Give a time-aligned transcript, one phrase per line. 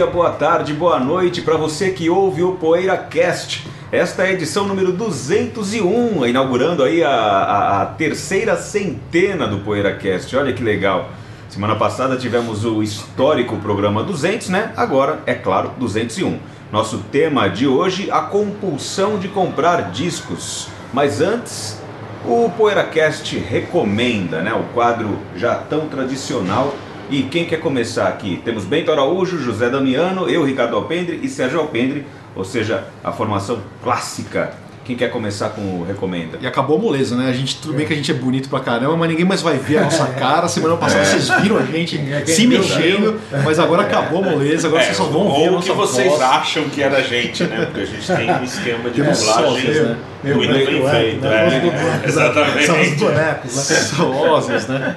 [0.00, 3.66] Dia, boa tarde, boa noite para você que ouve o PoeiraCast.
[3.92, 10.34] Esta é a edição número 201, inaugurando aí a, a- a terceira centena do PoeiraCast.
[10.38, 11.10] Olha que legal.
[11.50, 14.72] Semana passada tivemos o histórico programa 200, né?
[14.74, 16.38] Agora, é claro, 201.
[16.72, 20.68] Nosso tema de hoje, a compulsão de comprar discos.
[20.94, 21.78] Mas antes,
[22.24, 24.54] o PoeiraCast recomenda, né?
[24.54, 26.74] O quadro já tão tradicional.
[27.10, 28.40] E quem quer começar aqui?
[28.44, 32.06] Temos Bento Araújo, José Damiano, eu, Ricardo Alpendre e Sérgio Alpendre,
[32.36, 34.52] ou seja, a formação clássica.
[34.84, 36.38] Quem quer começar com o recomenda?
[36.40, 37.28] E acabou a moleza, né?
[37.28, 39.56] A gente, tudo bem que a gente é bonito pra caramba, mas ninguém mais vai
[39.56, 40.48] ver a nossa cara.
[40.48, 44.82] Semana passada vocês viram a gente se viu, mexendo, mas agora acabou a moleza, agora
[44.82, 46.20] vocês só vão ver a ou o que vocês voz.
[46.22, 47.66] acham que era a gente, né?
[47.66, 49.96] Porque a gente tem um esquema de dublagem né?
[50.34, 51.20] muito bem feito.
[51.20, 52.00] né?
[52.04, 52.66] É, exatamente.
[52.66, 53.56] São os bonecos.
[53.56, 53.62] né?
[53.62, 54.96] Sócios, né?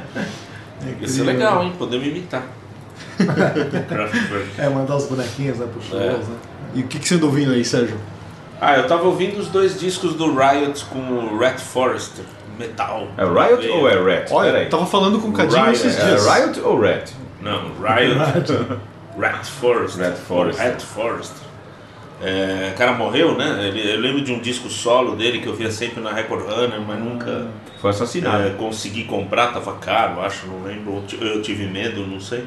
[1.01, 1.73] Isso é legal, hein?
[1.77, 2.43] Podemos imitar.
[4.57, 6.17] É, mandar os bonequinhos né, pro shows, É.
[6.17, 6.37] né?
[6.75, 7.97] E o que, que você anda ouvindo aí, Sérgio?
[8.59, 12.23] Ah, eu tava ouvindo os dois discos do Riot com o Rat Forrester,
[12.57, 13.07] metal.
[13.17, 14.31] É Riot ou é Rat?
[14.31, 16.25] Olha, eu tava falando com o Cadinho Riot, esses É dias.
[16.25, 17.11] Riot ou Rat?
[17.41, 18.51] Não, Riot.
[19.19, 20.05] Rat Forrester.
[20.05, 20.65] Rat Forrester.
[20.65, 21.47] Rat Forrester.
[22.21, 23.67] É, o cara morreu, né?
[23.67, 26.79] Ele, eu lembro de um disco solo dele que eu via sempre na Record Runner,
[26.79, 27.47] mas nunca
[27.83, 28.43] Foi assassinado.
[28.43, 31.03] é, consegui comprar, tava caro, acho, não lembro.
[31.19, 32.45] Eu tive medo, não sei.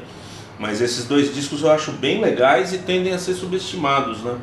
[0.57, 4.35] Mas esses dois discos eu acho bem legais e tendem a ser subestimados, né?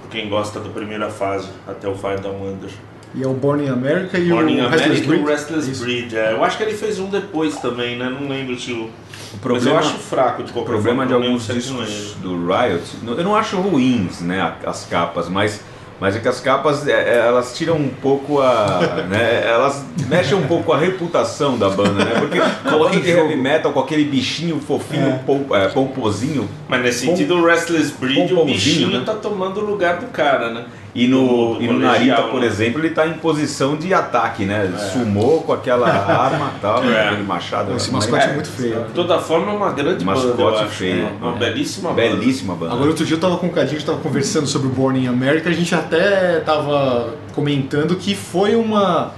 [0.00, 2.70] Por quem gosta da primeira fase, até o Fire Down Under.
[3.14, 5.22] E é o Born in America e Morning o Restless America e Breed.
[5.22, 5.84] o Restless Isso.
[5.84, 6.14] Breed.
[6.14, 6.32] é.
[6.32, 8.08] eu acho que ele fez um depois também, né?
[8.08, 8.84] Não lembro se o.
[8.84, 8.90] O
[9.32, 11.20] Mas problema, eu acho fraco de o qualquer problema forma.
[11.20, 15.60] de alguns é discos do Riot, eu não acho ruins, né, as capas, mas
[16.00, 20.36] mas é que as capas é, é, elas tiram um pouco a, né, elas mexem
[20.36, 22.20] um pouco a reputação da banda, né?
[22.20, 27.36] Porque coloca de heavy metal com aquele bichinho fofinho, pom, é, pomposinho, Mas nesse sentido,
[27.36, 29.02] o Restless Breed, o bichinho né?
[29.04, 30.64] tá tomando o lugar do cara, né?
[30.98, 32.46] E no, Do- do e no Narita, por né?
[32.46, 34.72] exemplo, ele tá em posição de ataque, né?
[34.92, 37.08] Sumou com aquela arma e tal, É.
[37.08, 37.76] aquele machado.
[37.76, 38.84] Esse Mas- mascote é muito feio.
[38.84, 40.68] De toda forma, é uma grande Mascote banda, acho.
[40.70, 41.12] feio, né?
[41.20, 41.38] Uma né?
[41.38, 42.00] belíssima banda.
[42.16, 42.72] Belíssima banda.
[42.72, 44.98] Agora, outro dia eu tava com o Cadinho, a gente tava conversando sobre o Born
[44.98, 49.12] in America, a gente até tava comentando que foi uma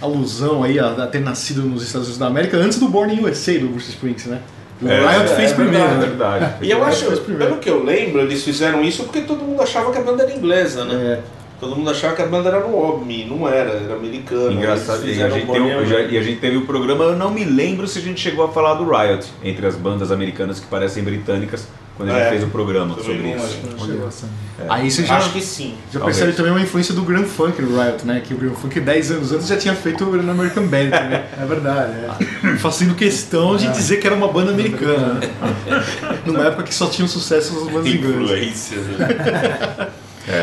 [0.00, 3.24] alusão aí a, a ter nascido nos Estados Unidos da América antes do Born in
[3.24, 4.40] USA, do Bruce Springsteen, né?
[4.80, 6.04] O É, Riot é, fez é primeiro, verdade, né?
[6.04, 6.66] É verdade.
[6.66, 9.98] E eu acho, pelo que eu lembro, eles fizeram isso porque todo mundo achava que
[9.98, 10.94] a banda era inglesa, né?
[10.94, 11.20] É.
[11.60, 14.52] Todo mundo achava que a banda era no OBMI, não era, era americana.
[14.52, 17.44] Engraçado, e a, gente um- já- e a gente teve o programa, eu não me
[17.44, 21.02] lembro se a gente chegou a falar do Riot, entre as bandas americanas que parecem
[21.02, 21.66] britânicas,
[21.98, 23.44] quando a gente É, fez o programa sobre isso.
[23.44, 23.76] acho.
[23.78, 24.26] Não chegou assim.
[24.68, 25.74] Aí você já, Acho que sim.
[25.92, 26.16] já Talvez.
[26.16, 28.22] percebe também uma influência do Grand Funk no Riot, né?
[28.26, 31.26] Que o Grand Funk 10 anos antes já tinha feito o American Band, né?
[31.40, 32.56] É verdade, é.
[32.58, 35.14] Fazendo questão de dizer que era uma banda americana.
[35.14, 35.30] né?
[36.26, 38.22] Numa época que só tinham sucesso as bandas inglesas.
[38.22, 38.78] Influência.
[38.78, 39.88] né?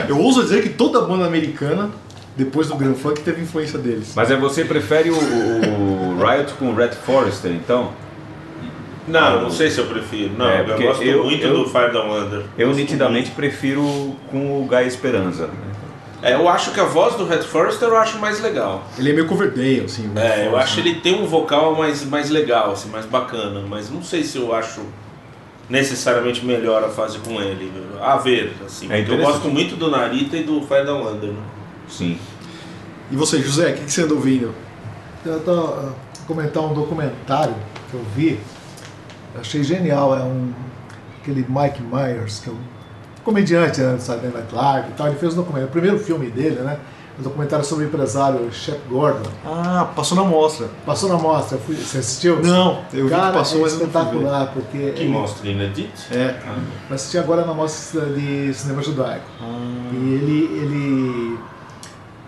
[0.10, 1.90] Eu ouso dizer que toda banda americana,
[2.36, 4.14] depois do Grand Funk, teve influência deles.
[4.16, 7.92] Mas é você prefere o, o Riot com o Red Forrester, então?
[9.08, 10.34] Não, não sei se eu prefiro.
[10.38, 12.44] Não, É, eu gosto eu- muito eu- do Fire Down Under.
[12.58, 15.48] Eu Gosto nitidamente prefiro com o Guy Esperanza.
[15.48, 15.76] muito.
[16.24, 18.84] É, eu acho que a voz do Red Forrester eu acho mais legal.
[18.98, 20.10] Ele é meio Coverdale, assim.
[20.16, 20.82] É, eu acho né?
[20.84, 24.38] que ele tem um vocal mais, mais legal, assim, mais bacana, mas não sei se
[24.40, 24.82] eu acho
[25.70, 27.72] necessariamente melhor a fase com ele.
[28.02, 31.30] A ver, assim, É eu gosto muito do Narita e do Fire Down Under.
[31.32, 31.42] Né?
[31.88, 32.18] Sim.
[33.12, 34.54] E você, José, o que, que você anda ouvindo?
[35.24, 35.76] Eu tô
[36.28, 37.54] comentar um documentário
[37.90, 38.40] que eu vi,
[39.40, 40.52] achei genial, é um
[41.22, 42.58] aquele Mike Myers, que é um
[43.24, 46.30] comediante né, do Saturday Night Live e tal, ele fez um documentário, o primeiro filme
[46.30, 46.78] dele, né?
[47.18, 49.30] Um documentário sobre o empresário Shep Gordon.
[49.46, 50.68] Ah, passou na mostra.
[50.86, 52.42] Passou na mostra, fui- você assistiu?
[52.44, 55.92] Não, eu vi Cara, que passou, é mas espetacular, porque Que ele- mostra Inedit?
[56.12, 56.38] É.
[56.90, 59.24] Eu assisti agora na mostra de cinema judaico.
[59.42, 59.90] Ah.
[59.94, 61.40] E ele, ele.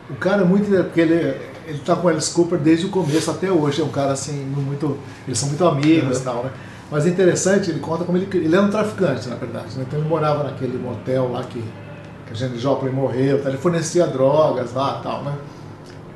[0.09, 0.69] O cara é muito.
[0.85, 1.35] Porque ele,
[1.67, 3.81] ele tá com o Alice Cooper desde o começo até hoje.
[3.81, 4.97] É um cara assim, muito.
[5.27, 6.51] Eles são muito amigos e tal, né?
[6.89, 8.27] Mas é interessante, ele conta como ele.
[8.33, 9.77] Ele era um traficante, na verdade.
[9.77, 9.85] Né?
[9.87, 13.49] Então ele morava naquele motel lá que, que a Janis Joplin morreu, tá?
[13.49, 15.33] ele fornecia drogas lá tal, né?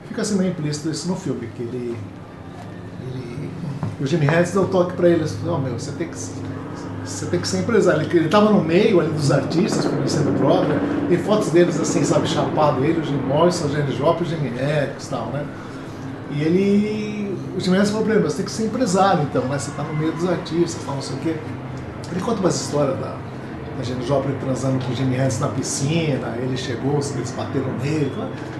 [0.07, 1.97] Fica assim meio implícito isso no filme, que ele.
[3.13, 3.49] ele
[3.99, 6.15] o Jimmy Hendrix deu toque pra ele, assim, ó meu, você tem que
[7.05, 8.01] Você tem que ser empresário.
[8.01, 10.79] Ele estava no meio ali dos artistas, conhecendo o Broadway.
[11.09, 12.83] Tem fotos deles assim, sabe, chapado.
[12.83, 15.45] Ele, o Jim Morrison, o Janis Joplin, o Jimi Hendrix e tal, né?
[16.31, 17.30] E ele...
[17.53, 19.59] O Hendrix falou pra ele, você tem que ser empresário então, né?
[19.59, 21.35] Você tá no meio dos artistas, tal, não sei o quê.
[22.11, 23.17] Ele conta umas histórias da,
[23.77, 28.11] da Janis Joplin transando com o Jimi Hendrix na piscina, ele chegou, eles bateram nele.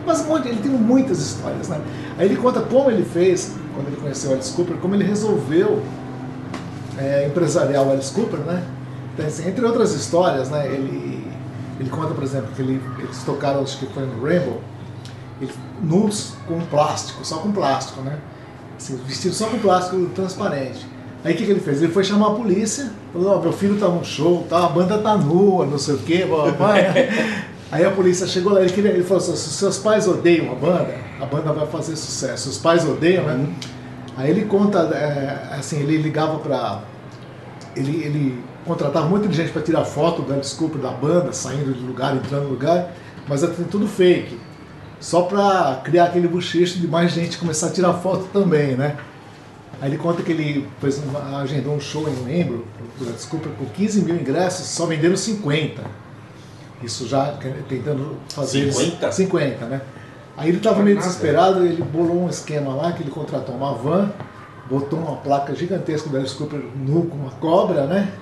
[0.06, 1.80] Mas um monte, ele tem muitas histórias, né?
[2.18, 5.82] Aí ele conta como ele fez, quando ele conheceu o Alice Cooper, como ele resolveu
[6.98, 8.62] é, empresarial Alice Cooper, né?
[9.14, 10.68] Então, assim, entre outras histórias, né?
[10.68, 11.32] Ele,
[11.80, 14.62] ele conta, por exemplo, que ele, eles tocaram, acho que foi no Rainbow,
[15.40, 15.52] ele,
[15.82, 18.18] nus com plástico, só com plástico, né?
[18.82, 20.88] Assim, vestido só com plástico transparente.
[21.24, 21.84] Aí o que, que ele fez?
[21.84, 24.98] Ele foi chamar a polícia, falou, oh, meu filho tá num show, tá, a banda
[24.98, 26.26] tá nua, não sei o quê,
[27.72, 30.56] Aí a polícia chegou lá, ele, queria, ele falou assim, se seus pais odeiam a
[30.56, 32.50] banda, a banda vai fazer sucesso.
[32.50, 33.36] Os pais odeiam, né?
[33.36, 33.54] Uhum.
[34.18, 36.82] Aí ele conta, é, assim, ele ligava para
[37.76, 41.80] ele, ele contratava muita gente para tirar foto do Alice Cooper da banda, saindo de
[41.80, 42.92] lugar, entrando no lugar,
[43.28, 44.38] mas era tudo fake.
[45.02, 48.96] Só para criar aquele bochecho de mais gente começar a tirar foto também, né?
[49.82, 52.66] Aí ele conta que ele fez um, agendou um show em membro
[53.30, 55.82] Cooper com 15 mil ingressos, só venderam 50.
[56.84, 57.36] Isso já
[57.68, 59.12] tentando fazer 50?
[59.12, 59.82] 50, né?
[60.38, 64.12] Aí ele estava meio desesperado, ele bolou um esquema lá que ele contratou uma van
[64.72, 68.14] botou uma placa gigantesca do Alice Cooper nu com uma cobra, né?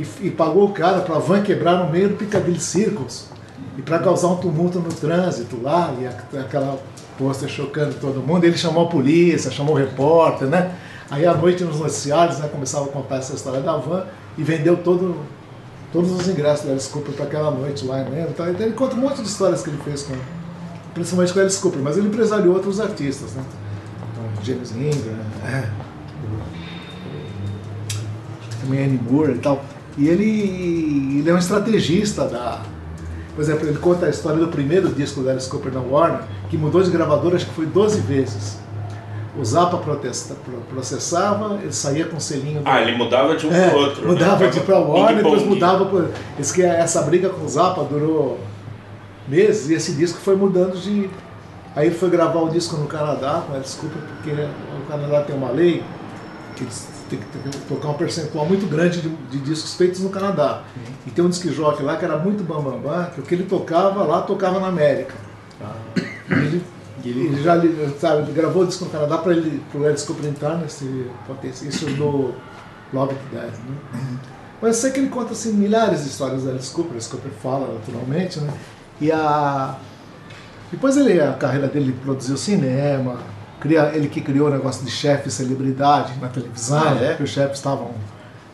[0.00, 3.26] E, e pagou o cara para a van quebrar no meio do Piccadilly Circus
[3.76, 6.06] e para causar um tumulto no trânsito lá e
[6.38, 6.78] aquela
[7.18, 8.44] pôster chocando todo mundo.
[8.44, 10.74] Ele chamou a polícia, chamou o repórter, né?
[11.10, 14.04] Aí à noite nos noticiários, né, começava a contar essa história da van
[14.36, 15.16] e vendeu todo,
[15.92, 18.26] todos os ingressos do Alice Cooper para aquela noite lá, né?
[18.28, 20.14] Então ele conta um monte de histórias que ele fez com,
[20.94, 23.42] principalmente com o Alice Cooper, mas ele empresariou outros artistas, né?
[24.42, 25.68] James Ingram, é,
[28.60, 29.64] também Annie Moore e tal.
[29.96, 32.62] E ele, ele é um estrategista da.
[33.36, 36.56] Por exemplo, ele conta a história do primeiro disco da Alice Cooper na Warner, que
[36.56, 38.58] mudou de gravadora, acho que foi 12 vezes.
[39.38, 40.34] O Zappa protesta,
[40.70, 42.62] processava, ele saía com o selinho.
[42.62, 42.68] Do...
[42.68, 44.02] Ah, ele mudava de um é, para outro.
[44.02, 44.08] Né?
[44.08, 44.50] Mudava né?
[44.50, 46.10] de para Warner, depois mudava.
[46.38, 48.40] Diz que essa briga com o Zappa durou
[49.28, 51.10] meses e esse disco foi mudando de,
[51.76, 55.50] Aí ele foi gravar o disco no Canadá, mas desculpa, porque o Canadá tem uma
[55.50, 55.84] lei
[56.56, 56.66] que
[57.06, 60.62] têm que tocar um percentual muito grande de, de discos feitos no Canadá.
[60.76, 60.82] Uhum.
[61.06, 63.34] E tem um disc jockey lá que era muito bambambam, bam, bam, que o que
[63.34, 65.14] ele tocava lá, tocava na América.
[65.60, 65.74] Ah.
[67.04, 67.54] Ele, ele, já
[68.00, 70.84] sabe, ele gravou o disco no Canadá para ele, para o Alice Cooper entrar nesse
[71.62, 72.34] isso no
[72.92, 73.44] Love It Dead.
[73.44, 73.76] Né?
[73.94, 74.18] Uhum.
[74.60, 77.30] Mas eu sei que ele conta assim, milhares de histórias da Alice Cooper, Alice Cooper
[77.42, 78.52] fala naturalmente, né?
[79.00, 79.76] E a
[80.70, 83.18] depois ele, a carreira dele produziu cinema,
[83.60, 87.22] cria, ele que criou o negócio de chefe celebridade na televisão, ah, é?
[87.22, 87.90] os chefes estavam,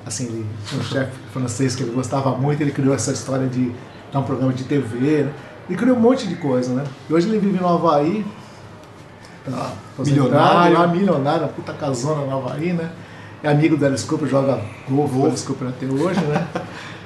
[0.06, 3.72] assim, ele tinha um chefe francês que ele gostava muito, ele criou essa história de
[4.12, 5.32] dar um programa de TV, né?
[5.68, 6.84] Ele criou um monte de coisa, né?
[7.08, 8.26] E hoje ele vive no Havaí,
[9.44, 12.90] tá milionário, lá, milionário, uma puta casona no Havaí, né?
[13.42, 16.46] É amigo do Alice Cooper, joga golfe com Alice Cooper até hoje, né?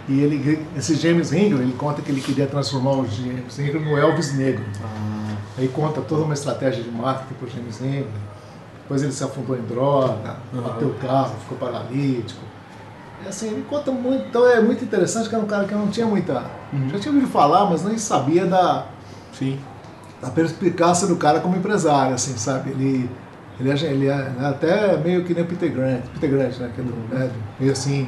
[0.08, 3.98] E ele, esse James Ingram, ele conta que ele queria transformar o James Ingram no
[3.98, 4.62] Elvis negro.
[4.84, 5.25] Ah.
[5.58, 8.06] Aí conta toda uma estratégia de marketing para o James Ingram.
[8.82, 10.60] Depois ele se afundou em droga, uhum.
[10.60, 12.40] bateu o carro, ficou paralítico.
[13.24, 14.26] E assim, ele conta muito.
[14.28, 16.44] Então é muito interessante que era um cara que eu não tinha muita.
[16.72, 16.88] Uhum.
[16.90, 18.86] Já tinha ouvido falar, mas nem sabia da.
[19.32, 19.58] Sim.
[20.20, 22.70] Da perspicácia do cara como empresário, assim, sabe?
[22.70, 23.10] Ele.
[23.58, 26.70] Ele, é, ele é até meio que nem o Peter Grant, Peter Grant, né?
[26.74, 27.30] Que é do, né?
[27.58, 28.06] Meio assim.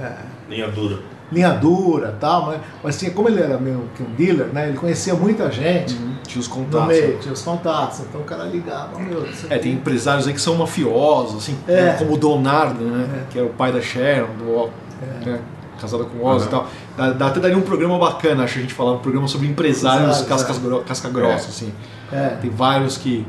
[0.00, 0.16] É,
[0.48, 0.98] Linha dura.
[1.32, 4.68] Linha dura tal, mas, mas tinha, como ele era meio que um dealer, né?
[4.68, 5.94] Ele conhecia muita gente.
[5.94, 6.14] Uhum.
[6.22, 6.80] Tinha os contatos.
[6.80, 8.00] No meio, tinha os contatos.
[8.00, 9.26] Então o cara ligava, meu.
[9.50, 11.94] É, tem empresários aí que são mafiosos, assim, é.
[11.98, 13.22] como o Donardo, né?
[13.22, 13.32] É.
[13.32, 14.70] Que é o pai da Sharon, do
[15.02, 15.30] é.
[15.30, 15.40] né?
[15.80, 16.48] casada com o Oz uhum.
[16.48, 16.66] e tal.
[16.96, 20.16] Dá, dá, até daria um programa bacana, acho a gente falar, um programa sobre empresários
[20.16, 21.48] Exato, cascas, gro casca grossa, é.
[21.48, 21.72] assim.
[22.12, 22.28] É.
[22.40, 23.26] Tem vários que.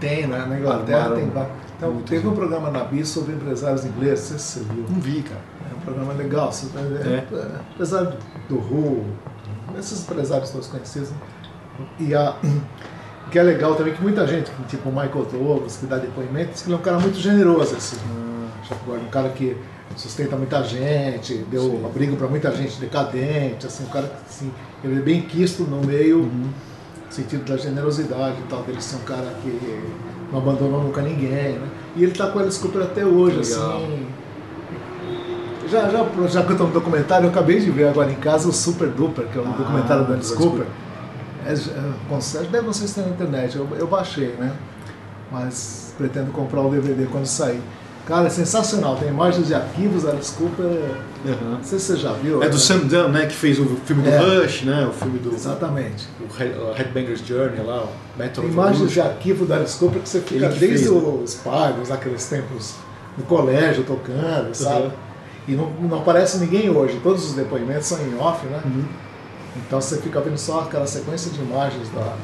[0.00, 0.44] Tem, né?
[0.48, 1.52] Na Inglaterra tem vários.
[1.78, 4.84] Então, teve um programa na BIS sobre empresários ingleses, não sei se você viu.
[4.90, 5.40] Não vi, cara
[5.88, 6.50] programa legal.
[7.04, 7.60] É, é.
[7.74, 8.16] Apesar
[8.48, 9.04] do Ru,
[9.78, 11.10] esses empresários todos conhecidos.
[11.10, 11.16] Né?
[12.00, 12.36] E a,
[13.30, 16.62] que é legal também que muita gente, tipo o Michael Douglas, que dá depoimento, diz
[16.62, 17.96] que ele é um cara muito generoso, assim.
[18.06, 18.74] Ah.
[18.90, 19.56] Um cara que
[19.96, 21.84] sustenta muita gente, deu Sim.
[21.84, 24.52] abrigo para muita gente decadente, assim, um cara assim,
[24.84, 26.50] ele é bem quisto no meio, uhum.
[27.10, 29.82] Sentido da generosidade e tal, dele ser um cara que
[30.30, 31.68] não abandonou nunca ninguém, né?
[31.96, 34.06] E ele está com a Cooper até hoje, assim,
[35.68, 38.48] já, já, já que eu estou no documentário, eu acabei de ver agora em casa
[38.48, 40.66] o Super Duper, que é um ah, documentário do Alice Cooper.
[41.46, 44.52] É, é, deve vocês terem na internet, eu, eu baixei, né?
[45.30, 47.60] Mas pretendo comprar o DVD quando sair.
[48.08, 48.96] Cara, é sensacional.
[48.96, 50.64] Tem imagens de arquivos, Alice Cooper.
[51.26, 51.56] Aham.
[51.58, 52.42] Não sei se você já viu.
[52.42, 52.58] É do né?
[52.58, 53.26] Sam Dunn, né?
[53.26, 54.16] Que fez o filme do É.
[54.18, 54.86] Rush, né?
[54.88, 56.08] O filme do Exatamente.
[56.18, 57.88] o Head- o Headbanger's Journey lá, o
[58.18, 60.90] Metal Tem imagens de arquivo da Alice Cooper que você fica Ele que desde fez,
[60.90, 61.08] né?
[61.22, 62.76] os pagos, aqueles tempos
[63.18, 64.84] no colégio tocando, sabe?
[64.86, 64.90] Uhum.
[65.46, 66.98] E não, não aparece ninguém hoje.
[67.02, 68.60] Todos os depoimentos são em off, né?
[68.64, 68.84] Uhum.
[69.66, 72.14] Então você fica vendo só aquela sequência de imagens da.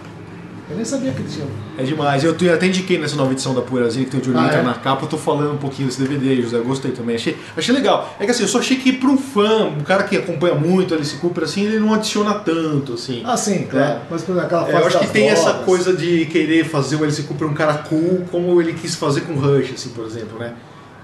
[0.71, 1.47] Eu nem sabia que tinha.
[1.77, 2.25] É demais.
[2.25, 4.63] Eu tu- até indiquei nessa nova edição da Poeirazinha, que tem o Johnny Ah, é?
[4.63, 6.57] na capa, eu tô falando um pouquinho desse DVD, José.
[6.57, 7.17] Eu gostei também.
[7.17, 8.15] Achei, achei legal.
[8.19, 10.95] É que assim, eu só achei que para um fã, um cara que acompanha muito
[10.95, 13.23] Alice Cooper, assim, ele não adiciona tanto, assim.
[13.27, 14.01] Ah, sim, claro.
[14.11, 17.05] Mas por aquela É, fase eu acho que tem essa coisa de querer fazer o
[17.05, 20.39] Alice Cooper um cara cool, como ele quis fazer com o Rush, assim, por exemplo,
[20.39, 20.55] né?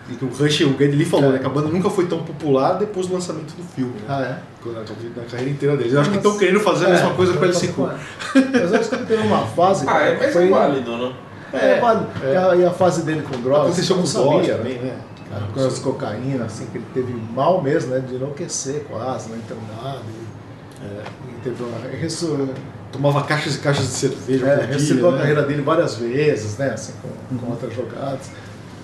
[0.09, 1.33] E que o Rush, o Geddy Lee falou, É.
[1.35, 1.39] né?
[1.39, 4.05] Que a banda nunca foi tão popular depois do lançamento do filme, né?
[4.09, 4.69] Ah, é?
[4.71, 5.93] Na, na carreira inteira deles.
[5.93, 7.99] Eu acho que estão querendo fazer a mesma É, coisa com o eu Alice concordo
[7.99, 8.35] Cooper.
[8.35, 8.61] com ela.
[8.63, 9.85] Mas eu acho que ele teve uma fase.
[9.89, 11.13] Ah, é, mas foi, é válido, né?
[11.53, 12.07] É, válido.
[12.25, 13.67] E, a, e a fase dele com drogas.
[13.73, 14.97] Aconteceu eu com sabia, também, né?
[15.31, 18.01] Cara, com as cocaína, assim, que ele teve mal mesmo, né?
[18.01, 19.39] De enlouquecer quase, né?
[19.39, 20.01] Internado.
[20.09, 21.79] E, é, e teve uma.
[21.97, 22.49] Ressu...
[22.91, 25.19] Tomava caixas e caixas de cerveja É, por dia, reciclou né?
[25.19, 26.71] a carreira dele várias vezes, né?
[26.73, 28.31] Assim, com, com outras jogadas.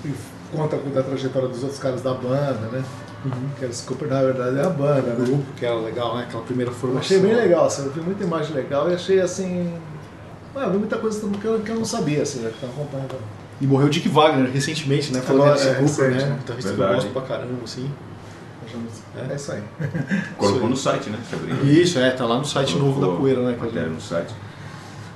[0.04, 0.12] E
[0.56, 2.84] conta da trajetória dos outros caras da banda, né?
[3.58, 5.26] Que Alice Cooper, na verdade, é a banda, O né?
[5.26, 6.24] grupo, que era legal, né?
[6.24, 7.00] Aquela primeira formação.
[7.00, 9.74] achei bem legal, assim, eu vi muita imagem legal e achei assim.
[10.54, 12.50] Ah, eu vi muita coisa que eu, que eu não sabia, assim, né?
[12.50, 13.16] Que tava acompanhando.
[13.60, 15.20] E morreu o Dick Wagner recentemente, né?
[15.20, 16.30] Falando Agora, Alice é, Cooper, recente, né?
[16.30, 16.36] né?
[16.38, 17.06] Guitarrista que eu Verdade.
[17.06, 17.90] gosto pra caramba, assim.
[19.30, 19.62] É, isso aí.
[20.36, 21.18] Colocou no site, né?
[21.64, 23.56] Isso, é, tá lá no site novo da Colocou Poeira, né?
[23.58, 24.34] matéria no site.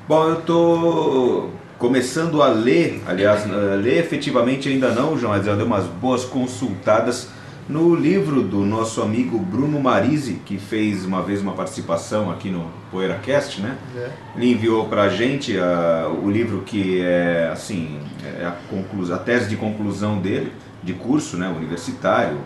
[0.08, 1.48] Bom, eu tô
[1.80, 6.26] começando a ler, aliás, eh, ler efetivamente ainda não, João, mas já dei umas boas
[6.26, 7.30] consultadas
[7.66, 12.70] no livro do nosso amigo Bruno Marisi, que fez uma vez uma participação aqui no
[12.90, 13.78] PoeiraCast, né?
[13.96, 14.10] É.
[14.36, 17.98] Ele enviou pra gente ah, o livro que é, assim,
[18.38, 22.40] é a, conclusão, a tese de conclusão dele, de curso, né, universitário,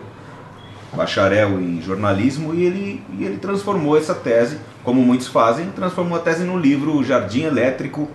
[0.93, 6.21] bacharel em jornalismo, e ele, e ele transformou essa tese, como muitos fazem, transformou a
[6.21, 8.09] tese no livro Jardim Elétrico,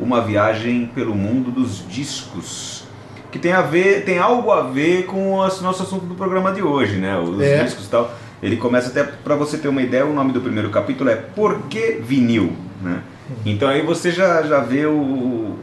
[0.00, 2.84] uma viagem pelo mundo dos discos.
[3.30, 6.62] Que tem a ver, tem algo a ver com o nosso assunto do programa de
[6.62, 7.18] hoje, né?
[7.18, 7.62] Os É.
[7.64, 8.14] discos e tal.
[8.42, 11.62] Ele começa até, para você ter uma ideia, o nome do primeiro capítulo é Por
[11.68, 12.52] que vinil?
[12.80, 13.00] Né?
[13.44, 15.56] Então aí você já, já vê o,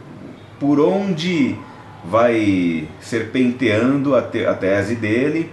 [0.60, 1.56] por onde
[2.04, 5.50] vai serpenteando a, te, a tese dele.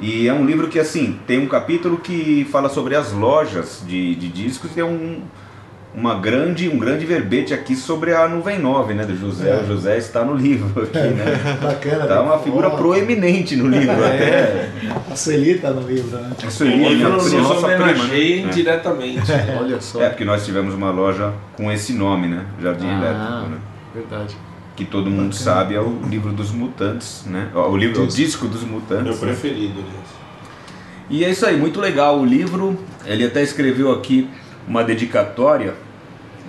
[0.00, 4.16] E é um livro que, assim, tem um capítulo que fala sobre as lojas de,
[4.16, 5.22] de discos e tem um,
[5.96, 9.50] uma grande, um grande verbete aqui sobre a Nuvem 9, né, do José.
[9.50, 9.62] É.
[9.62, 11.58] O José está no livro aqui, né?
[11.62, 12.06] Bacana.
[12.06, 12.20] Tá né?
[12.20, 14.70] uma figura Ó, proeminente no livro, até.
[15.10, 16.32] A Sueli tá no livro, né?
[16.44, 18.42] A Sueli, livro a nos nossa prima, homenageia né?
[18.50, 19.32] indiretamente.
[19.60, 20.02] Olha só.
[20.02, 22.44] É, porque nós tivemos uma loja com esse nome, né?
[22.60, 22.98] Jardim Ah.
[22.98, 23.58] Elétrico, né?
[23.94, 24.36] Verdade.
[24.74, 27.48] Que todo mundo sabe é o livro dos mutantes, né?
[27.54, 29.04] O livro, o disco dos mutantes.
[29.04, 29.20] Meu né?
[29.20, 30.24] preferido, aliás.
[31.08, 32.76] E é isso aí, muito legal o livro.
[33.06, 34.28] Ele até escreveu aqui
[34.66, 35.74] uma dedicatória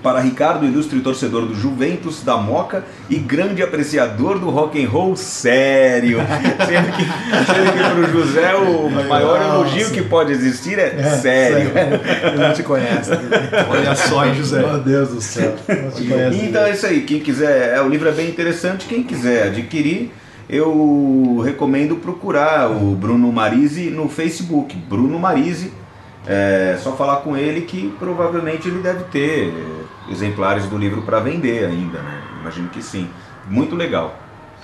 [0.05, 5.15] para Ricardo, ilustre torcedor do Juventus, da Moca e grande apreciador do rock and roll
[5.15, 6.19] sério.
[6.67, 7.03] sendo que,
[7.51, 9.55] sendo que para o José o maior Nossa.
[9.55, 11.71] elogio que pode existir é, sério.
[12.23, 13.09] Ele não te conhece.
[13.67, 14.59] Olha só, hein, José.
[14.59, 15.55] Meu Deus do céu.
[15.67, 16.37] Não te conhece.
[16.37, 20.11] Então é isso aí, quem quiser, é, o livro é bem interessante, quem quiser adquirir,
[20.47, 25.73] eu recomendo procurar o Bruno Marisi no Facebook, Bruno Marisi,
[26.27, 29.53] é só falar com ele que provavelmente ele deve ter
[30.09, 32.21] exemplares do livro para vender ainda, né?
[32.41, 33.09] Imagino que sim.
[33.47, 34.15] Muito legal.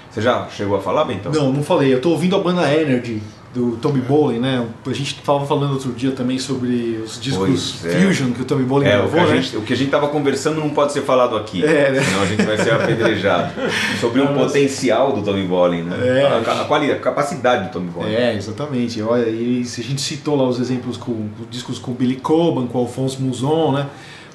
[0.09, 1.31] Você já chegou a falar, Bentão?
[1.31, 1.93] Não, não falei.
[1.93, 3.21] Eu tô ouvindo a banda Energy,
[3.53, 4.65] do Tommy Bolin, né?
[4.85, 7.89] A gente tava falando outro dia também sobre os discos é.
[7.89, 9.41] Fusion que o Tommy Bolin É, o que, gravou, a né?
[9.41, 12.01] gente, o que a gente tava conversando não pode ser falado aqui, É, né?
[12.01, 13.51] senão a gente vai ser apedrejado.
[13.99, 16.21] Sobre o potencial do Tommy Bolin, né?
[16.21, 16.27] É.
[16.27, 18.13] a, a qualidade, a capacidade do Tommy Bolin.
[18.13, 19.01] É, exatamente.
[19.01, 22.77] Olha, e a gente citou lá os exemplos com os discos com Billy Coban, com
[22.77, 23.87] Alphonse Mouzon, né?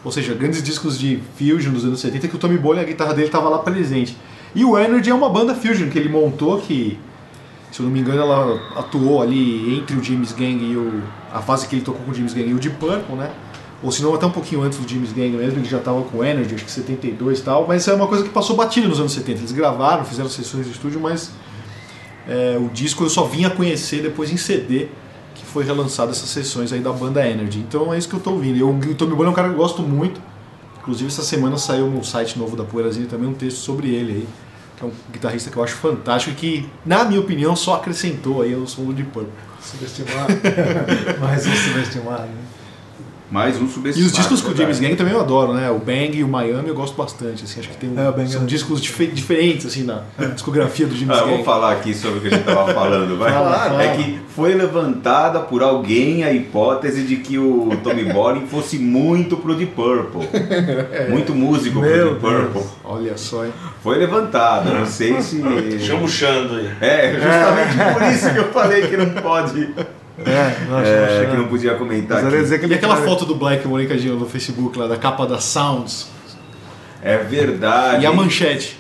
[0.04, 3.14] Ou seja, grandes discos de fusion dos anos 70 que o Tommy Bolin, a guitarra
[3.14, 4.16] dele estava lá presente.
[4.54, 6.98] E o Energy é uma banda fusion que ele montou que,
[7.76, 11.42] se eu não me engano, ela atuou ali entre o James Gang e o a
[11.42, 13.30] fase que ele tocou com o James Gang e o Deep Purple, né?
[13.82, 16.24] Ou se não, até um pouquinho antes do James Gang mesmo, ele já estava com
[16.24, 19.12] Energy, acho que 72 e tal, mas é uma coisa que passou batida nos anos
[19.12, 19.40] 70.
[19.40, 21.32] Eles gravaram, fizeram sessões de estúdio, mas
[22.26, 24.88] é, o disco eu só vim a conhecer depois em CD,
[25.34, 27.58] que foi relançado essas sessões aí da banda Energy.
[27.58, 28.58] Então é isso que eu tô ouvindo.
[28.58, 30.18] Eu, o Tommy Bolin é um cara que eu gosto muito.
[30.80, 34.28] Inclusive essa semana saiu no site novo da Poeirazinha também um texto sobre ele aí,
[34.76, 38.42] que é um guitarrista que eu acho fantástico e que, na minha opinião, só acrescentou
[38.42, 39.32] aí ao som do Deep Purple.
[39.60, 40.32] Subestimado.
[41.20, 42.22] Mais um subestimado.
[42.22, 42.44] Né?
[43.28, 44.10] Mais um E subestimado.
[44.12, 44.78] os discos com o James.
[44.78, 45.68] Gang também eu adoro, né?
[45.70, 48.12] O Bang e o Miami eu gosto bastante, assim, acho que tem um- É, o
[48.12, 50.02] Bang são é- discos dife- diferentes, assim, na
[50.32, 51.36] discografia do James Ah, eu Gang.
[51.36, 53.32] vou falar aqui sobre o que a gente estava falando, vai.
[53.32, 53.82] Fala, fala.
[53.82, 59.36] É que foi levantada por alguém a hipótese de que o Tommy Bolin fosse muito
[59.36, 60.28] pro Deep Purple.
[61.10, 62.62] Muito músico pro Meu Deep Purple.
[62.84, 63.52] Olha só, hein?
[63.82, 65.42] Foi levantada, não sei se.
[65.80, 66.70] Chamuchando aí.
[66.80, 69.68] É, justamente por isso que eu falei que não pode.
[70.18, 72.22] É, não, É, não, que não podia comentar.
[72.22, 72.42] Mas Aqui.
[72.42, 75.38] dizer que E aquela cara- foto do Black Monica no Facebook lá, da capa da
[75.38, 76.08] Sounds.
[77.02, 78.02] É verdade.
[78.02, 78.78] E a manchete.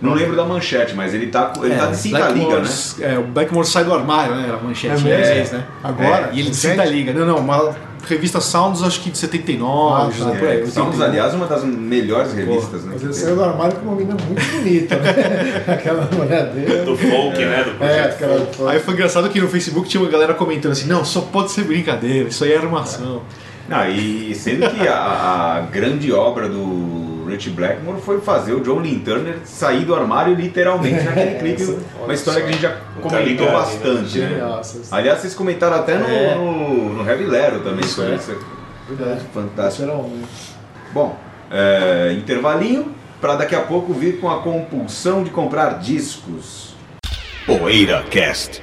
[0.00, 2.68] Não lembro da manchete, mas ele tá, ele tá de cinta liga, né?
[3.02, 4.46] É, o Blackmore sai do armário, né?
[4.48, 5.08] Era a manchete É mesmo?
[5.08, 5.64] inglês, né?
[5.84, 6.30] Agora?
[6.32, 7.12] E ele de cinta liga.
[7.12, 7.72] Não, não, uma
[8.06, 10.30] revista Sounds acho que de 79, Ah, tá.
[10.38, 10.60] por aí.
[10.60, 11.02] É, Sounds, 81.
[11.02, 12.90] aliás, uma das melhores revistas, né?
[12.94, 15.64] Mas ele saiu do armário com uma menina muito bonita, né?
[15.72, 16.84] Aquela mulher dele.
[16.84, 17.64] Do folk, né?
[17.64, 18.70] Do É, projeto aquela folk.
[18.72, 21.64] Aí foi engraçado que no Facebook tinha uma galera comentando assim, não, só pode ser
[21.64, 23.22] brincadeira, isso aí é armação.
[23.68, 27.01] Não, e sendo que a, a grande obra do
[27.32, 31.62] Rich Blackmore foi fazer o John Lynn Turner sair do armário literalmente naquele clipe.
[31.62, 34.58] Essa- Uma história que a gente já comentou Tá bastante, né?
[34.60, 36.34] Essa- Aliás, vocês comentaram até no, É.
[36.34, 38.16] no, no Heavy Lero também Isso, sobre é.
[38.16, 38.36] isso.
[38.88, 39.20] Verdade.
[39.32, 40.10] Fantástico.
[40.92, 41.16] Bom,
[41.50, 46.74] é, intervalinho para daqui a pouco vir com a compulsão de comprar discos.
[47.46, 48.62] Poeira Cast.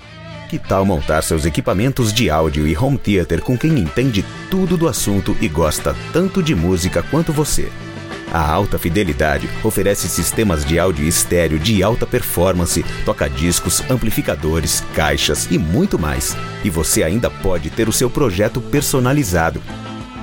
[0.51, 4.85] Que tal montar seus equipamentos de áudio e home theater com quem entende tudo do
[4.85, 7.71] assunto e gosta tanto de música quanto você?
[8.33, 15.57] A Alta Fidelidade oferece sistemas de áudio estéreo de alta performance, toca-discos, amplificadores, caixas e
[15.57, 16.35] muito mais.
[16.65, 19.61] E você ainda pode ter o seu projeto personalizado.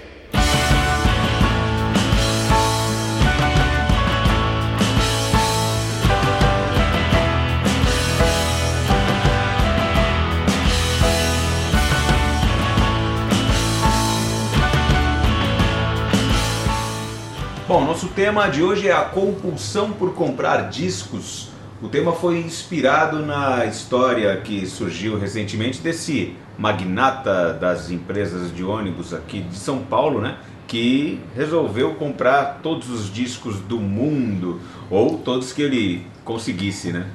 [17.91, 21.49] nosso tema de hoje é a compulsão por comprar discos.
[21.81, 29.13] O tema foi inspirado na história que surgiu recentemente desse magnata das empresas de ônibus
[29.13, 30.37] aqui de São Paulo, né?
[30.69, 37.07] Que resolveu comprar todos os discos do mundo, ou todos que ele conseguisse, né?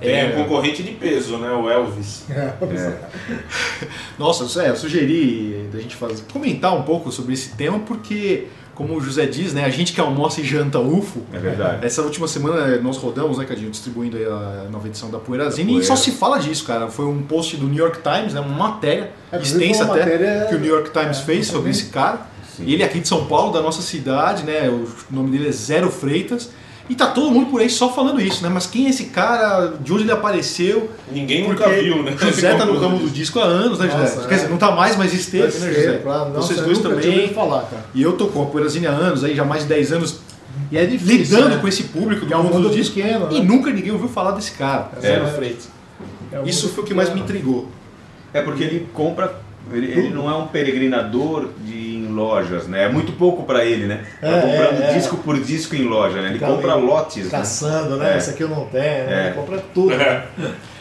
[0.00, 0.34] Tem É.
[0.36, 1.52] um concorrente de peso, né?
[1.52, 2.26] O Elvis.
[4.18, 8.96] Nossa, é, eu sugeri da gente fazer, comentar um pouco sobre esse tema, porque, como
[8.96, 11.84] o José diz, né, a gente que almoça e janta UFO, É verdade.
[11.86, 15.80] essa última semana nós rodamos, né, Cadinho, distribuindo aí a nova edição da Poeirazine, Da
[15.80, 16.88] e só se fala disso, cara.
[16.88, 20.54] Foi um post do New York Times, né, uma matéria É, extensa até, matéria- que
[20.54, 22.20] o New York Times é, fez sobre esse cara.
[22.56, 22.64] Sim.
[22.66, 25.52] E ele é aqui de São Paulo, da nossa cidade, né, o nome dele é
[25.52, 26.50] Zero Freitas.
[26.88, 28.50] E tá todo mundo por aí só falando isso, né?
[28.52, 29.72] Mas quem é esse cara?
[29.80, 30.90] De onde ele apareceu?
[31.10, 32.14] Ninguém Porque nunca viu, né?
[32.18, 33.98] José tá no ramo do disco há anos, né, José?
[33.98, 34.36] Nossa, Quer é.
[34.36, 36.00] dizer, não tá mais, mas esteve, né, José?
[36.02, 36.30] claro.
[36.30, 37.28] Nossa, Vocês dois também.
[37.32, 37.84] falar, cara.
[37.94, 40.20] E eu tô com a Poeirazine há anos, aí já mais de 10 anos
[40.70, 41.16] E é difícil.
[41.38, 41.58] lidando né?
[41.60, 42.94] com esse público do Que é um mundo mundo do disco.
[42.96, 43.44] pequeno, E né?
[43.46, 45.30] nunca ninguém ouviu falar desse cara, Zero É.
[45.32, 45.68] Freitas.
[46.30, 47.68] É um Isso foi o que mais me intrigou.
[48.34, 49.34] É porque ele compra.
[49.72, 51.83] Ele, ele não é um peregrinador de,
[52.14, 52.84] lojas, né?
[52.84, 54.04] É muito pouco pra ele, né?
[54.20, 54.94] Tá É, comprando é, é.
[54.94, 56.28] disco por disco em loja, né?
[56.28, 57.30] Ele Fica compra lotes, né?
[57.30, 58.14] Caçando, né?
[58.14, 58.18] É.
[58.18, 59.28] Esse aqui eu não tenho, né?
[59.28, 59.32] É.
[59.32, 59.92] Compra tudo.
[59.92, 60.26] É.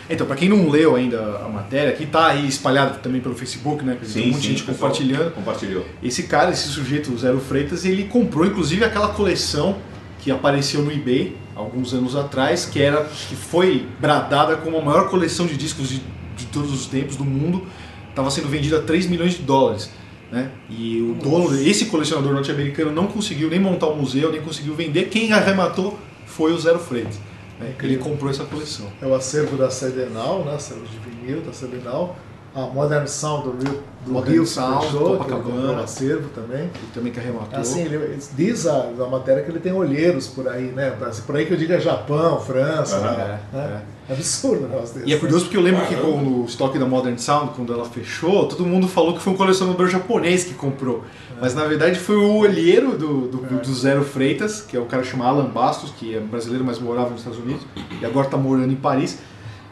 [0.09, 3.83] Então, pra quem não leu ainda a matéria, que tá aí espalhado também pelo Facebook,
[3.83, 3.97] né?
[3.99, 5.31] que Tem monte de gente compartilhando.
[5.31, 5.85] Compartilhou.
[6.03, 9.77] Esse cara, esse sujeito, o Zero Freitas, ele comprou inclusive aquela coleção
[10.19, 15.09] que apareceu no eBay alguns anos atrás, que era que foi bradada como a maior
[15.09, 16.01] coleção de discos de,
[16.35, 17.65] de todos os tempos do mundo.
[18.09, 19.89] Estava sendo vendida a 3 milhões de dólares.
[20.33, 20.49] Né?
[20.67, 25.03] E o dono, esse colecionador norte-americano, não conseguiu nem montar o museu, nem conseguiu vender.
[25.03, 27.19] Quem arrematou foi o Zero Freitas.
[27.59, 27.71] Né?
[27.83, 28.87] Ele comprou essa coleção.
[28.99, 30.55] É o acervo da Sedenal, né?
[30.55, 32.17] Acervo de vinil da Sedenal.
[32.55, 35.43] a Modern Sound do Rio, do Modern Rio Sound, que ele Copacabana.
[35.43, 36.61] comprou no acervo também.
[36.61, 37.59] Ele também que arrematou.
[37.59, 40.97] Assim, ele, diz a, a matéria que ele tem olheiros por aí, né?
[41.27, 43.39] Por aí que eu digo é Japão, França, né?
[43.53, 43.81] É.
[44.09, 45.09] absurdo o negócio desse.
[45.09, 46.11] E é curioso porque eu lembro que Caramba.
[46.13, 49.37] com o estoque da Modern Sound, quando ela fechou, todo mundo falou que foi um
[49.37, 51.03] colecionador japonês que comprou.
[51.41, 54.85] Mas na verdade foi o olheiro do, do, do- do Zero Freitas, que é o
[54.85, 57.63] cara que chama Alan Bastos, que é brasileiro, mas morava nos Estados Unidos,
[58.01, 59.17] e agora tá morando em Paris.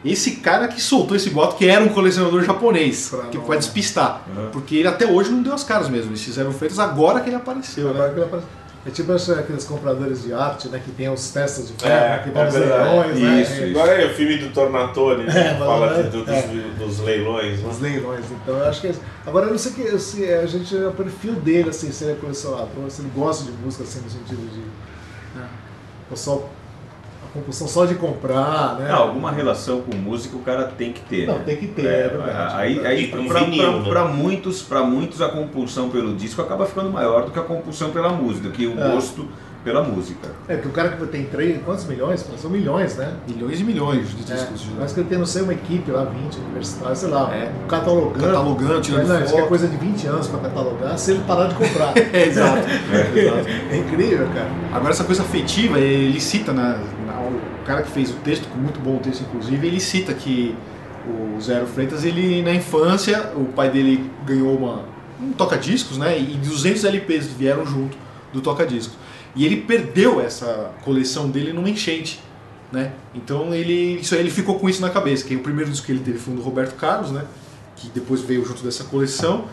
[0.04, 3.60] Esse cara que soltou esse boato que era um colecionador japonês, Pra que não- pode
[3.60, 4.22] despistar.
[4.36, 4.50] Uhum.
[4.50, 6.12] Porque ele até hoje não deu as caras mesmo.
[6.12, 8.14] Esse Zero Freitas agora que ele apareceu, Agora né?
[8.14, 8.46] que ele aparece-
[8.84, 10.80] É tipo aqueles compradores de arte, né?
[10.84, 12.82] Que tem os testas de ferro, É, que vão é verdade.
[12.88, 13.40] leilões, né?
[13.42, 13.78] Isso, É, isso.
[13.78, 15.32] Agora é o filme do Tornatore, né?
[15.52, 16.42] É, Fala do- dos, é.
[16.78, 17.68] dos leilões, né?
[17.70, 19.00] Os leilões, então eu acho que é isso.
[19.24, 22.14] Agora eu não sei que, se a gente é o perfil dele, assim, se ele
[22.14, 24.58] é colecionador, se ele gosta de música assim no sentido de.
[25.38, 25.46] Né,
[26.10, 26.48] ou só
[27.32, 28.88] compulsão só de comprar, né?
[28.90, 31.26] Não, alguma relação com música o cara tem que ter.
[31.26, 31.42] Não, né?
[31.46, 32.54] tem que ter, é verdade.
[32.56, 34.12] Aí, aí pra, vinil, pra- né?
[34.14, 38.10] muitos, pra muitos a compulsão pelo disco acaba ficando maior do que a compulsão pela
[38.10, 38.92] música, do que o É.
[38.92, 39.26] gosto
[39.64, 40.28] pela música.
[40.48, 42.26] É, porque o cara que tem três, quantos milhões?
[42.36, 43.12] São milhões, né?
[43.28, 44.60] Milhões e milhões de É, discos.
[44.62, 47.48] de- mas que ele tem, não sei, uma equipe lá, 20 universitários, sei lá, É.
[47.68, 48.26] catalogando.
[48.26, 51.46] Catalogando, tirando Não, isso que é coisa de 20 anos pra catalogar, se ele parar
[51.46, 51.92] de comprar.
[52.12, 52.66] É, exato.
[53.70, 54.48] é incrível, cara.
[54.72, 56.78] Agora essa coisa afetiva, ele cita na-
[57.62, 60.54] o cara que fez o texto, muito bom o texto inclusive, ele cita que
[61.06, 64.84] o Zero Freitas, ele na infância, o pai dele ganhou uma
[65.20, 66.18] um toca-discos, né?
[66.18, 67.96] E 200 LPs vieram junto
[68.32, 68.96] do toca-discos.
[69.36, 72.20] E ele perdeu essa coleção dele numa enchente,
[72.72, 72.92] né?
[73.14, 75.92] Então ele isso aí, ele ficou com isso na cabeça, que o primeiro disco que
[75.92, 77.24] ele teve foi um do Roberto Carlos, né?
[77.76, 79.44] Que depois veio junto dessa coleção.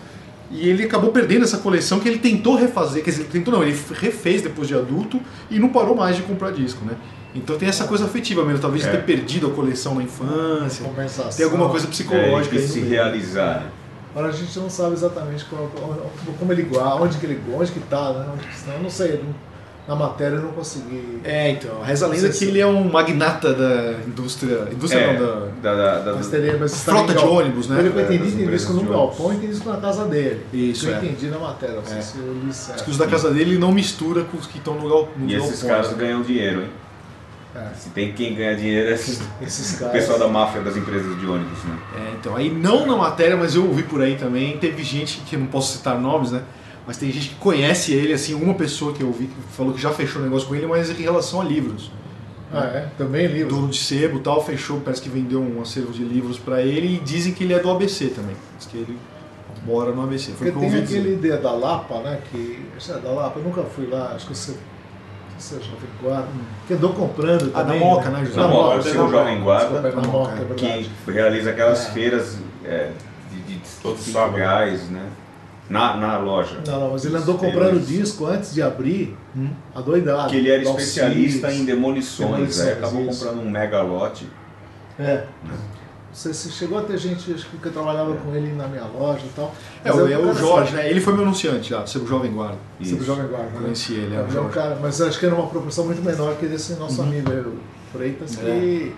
[0.51, 3.61] E ele acabou perdendo essa coleção que ele tentou refazer, quer dizer, ele tentou não,
[3.61, 6.95] ele refez depois de adulto e não parou mais de comprar disco, né?
[7.35, 8.91] Então tem essa coisa afetiva mesmo, talvez É.
[8.91, 10.85] ter perdido a coleção na infância,
[11.37, 13.59] tem alguma coisa É, psicológica no se realizar.
[13.61, 13.67] né?
[14.15, 15.69] Agora a gente não sabe exatamente qual-
[16.39, 18.25] como ele guarda, onde que ele onde que tá, né?
[18.75, 19.23] Eu não sei,
[19.87, 21.19] na matéria eu não consegui.
[21.23, 25.25] É, então, reza a lenda que ele é um magnata da indústria, indústria É, não,
[25.61, 27.77] da da, da, da- teria, mas está frota de ônibus, né?
[27.77, 30.43] Pelo que eu É, entendi, tem disco no galpão e tem disco na casa dele.
[30.51, 30.97] Isso, que eu é.
[30.97, 32.01] entendi na matéria, não sei É.
[32.01, 32.75] se eu li certo.
[32.77, 35.09] Acho que os da casa dele ele não mistura com os que estão no, gal,
[35.15, 35.95] no E esses caras né?
[35.99, 36.69] ganham dinheiro, hein?
[37.55, 39.93] É, Se tem quem ganha dinheiro é esses, esses o caras.
[39.93, 41.77] pessoal da máfia das empresas de ônibus, né?
[41.97, 45.35] É, então, aí não na matéria, mas eu ouvi por aí também, teve gente que
[45.35, 46.43] eu não posso citar nomes, né?
[46.85, 49.81] Mas tem gente que conhece ele, assim, uma pessoa que eu ouvi que falou que
[49.81, 51.91] já fechou negócio com ele, mas em relação a livros.
[52.51, 52.89] Ah, é?
[52.97, 53.55] Também livro.
[53.55, 56.95] Dono de sebo e tal, fechou, parece que vendeu um acervo de livros pra ele
[56.95, 58.35] e dizem que ele é do ABC também.
[58.57, 58.97] Diz que ele
[59.65, 60.31] mora no ABC.
[60.31, 60.97] Foi Porque o tem dizer.
[60.99, 62.19] aquele ideia da Lapa, né?
[62.31, 62.59] Que.
[62.89, 64.55] É da Lapa, eu nunca fui lá, acho que você.
[65.39, 65.59] Foi
[66.09, 66.27] guarda.
[66.67, 67.79] Que andou comprando Ah, da também.
[67.79, 68.39] Moca, né, José?
[68.39, 70.33] Na Moca, Moca, o seu Jovem Guarda, desculpa, é Moca,
[70.65, 71.91] é que realiza aquelas É.
[71.91, 72.91] feiras é,
[73.31, 74.35] de, de Todo cinco sábado.
[74.37, 75.07] reais, né?
[75.69, 76.57] Na, na loja.
[76.65, 79.49] Não, não, mas ele andou comprando disco antes de abrir, Hum.
[79.75, 80.29] adoidado.
[80.29, 83.23] Que ele era especialista em demolições, Demolições, aí acabou isso.
[83.25, 84.27] comprando um mega lote.
[84.99, 85.23] É.
[86.11, 89.29] Você, você chegou a ter gente que que trabalhava com ele na minha loja e
[89.35, 89.53] tal.
[89.83, 90.85] É, o, um é o Jorge, sério.
[90.85, 90.89] né?
[90.89, 92.57] Ele foi meu anunciante já, ser o Jovem Guarda.
[92.79, 93.01] Isso.
[93.03, 93.49] Jovem Guarda.
[93.51, 93.59] né?
[93.61, 96.35] Conheci ele, é É, é um cara, mas acho que era uma proporção muito menor
[96.35, 97.57] que desse nosso amigo aí, o
[97.91, 98.93] Freitas, que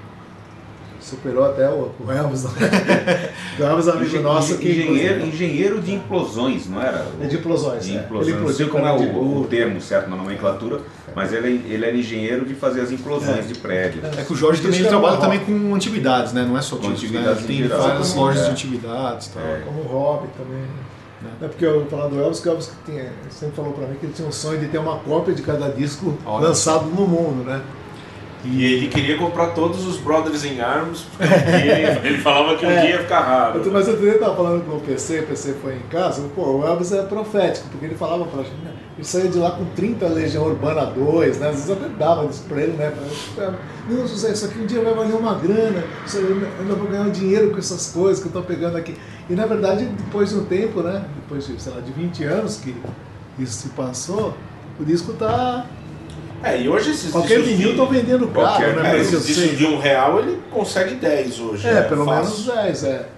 [1.01, 2.43] superou até o, o Elvis.
[2.43, 2.51] Né?
[3.59, 4.69] o Elvis é um amigo Engen- nosso que.
[4.69, 7.05] engenheiro, engenheiro de implosões, não era?
[7.21, 7.85] É de implosões.
[7.85, 7.99] De é.
[8.01, 8.35] implosões.
[8.35, 10.79] Ele Não sei como é o, o termo certo na nomenclatura,
[11.15, 14.03] mas ele, ele era engenheiro de fazer as implosões de prédios.
[14.17, 16.45] É que o Jorge também é trabalha também com antiguidades, né?
[16.47, 16.93] Não é só Com né?
[16.93, 17.81] antiguidades Ele em tem geral.
[17.81, 18.45] várias Como- lojas é.
[18.45, 19.43] de antiguidades e tal.
[19.43, 19.61] É.
[19.65, 20.63] Como hobby também.
[21.39, 23.95] É porque eu falar do Elvis, que o Elvis que tinha, sempre falou pra mim
[23.99, 26.47] que ele tinha um sonho de ter uma cópia de cada disco Olha.
[26.47, 27.61] lançado no mundo, né?
[28.43, 32.69] E ele queria comprar todos os Brothers in Arms, porque ele, ele falava que um
[32.71, 32.81] É.
[32.81, 33.61] dia ia ficar raro.
[33.71, 36.65] Mas eu também estava falando com o PC, o PC foi em casa, pô, o
[36.65, 40.07] Elvis é profético, porque ele falava pra gente, né, ele saía de lá com 30
[40.07, 41.49] Legião Urbana 2, né?
[41.49, 42.91] Às vezes até dava isso pra ele, né?
[43.87, 46.87] Não, José, isso aqui um dia vai valer uma grana, isso aí, eu ainda vou
[46.87, 48.95] ganhar um dinheiro com essas coisas que eu tô pegando aqui.
[49.29, 51.03] E na verdade, depois de um tempo, né?
[51.15, 52.75] Depois de, sei lá, de 20 anos que
[53.39, 54.35] isso se passou,
[54.79, 55.65] o disco tá.
[56.43, 58.95] É, e hoje esses Qualquer discos vinil tô vendendo caro, Qualquer- né?
[58.95, 59.55] é, discos sei.
[59.55, 61.67] de um real ele consegue 10 hoje.
[61.67, 62.45] É, pelo fácil.
[62.45, 63.09] menos 10, é.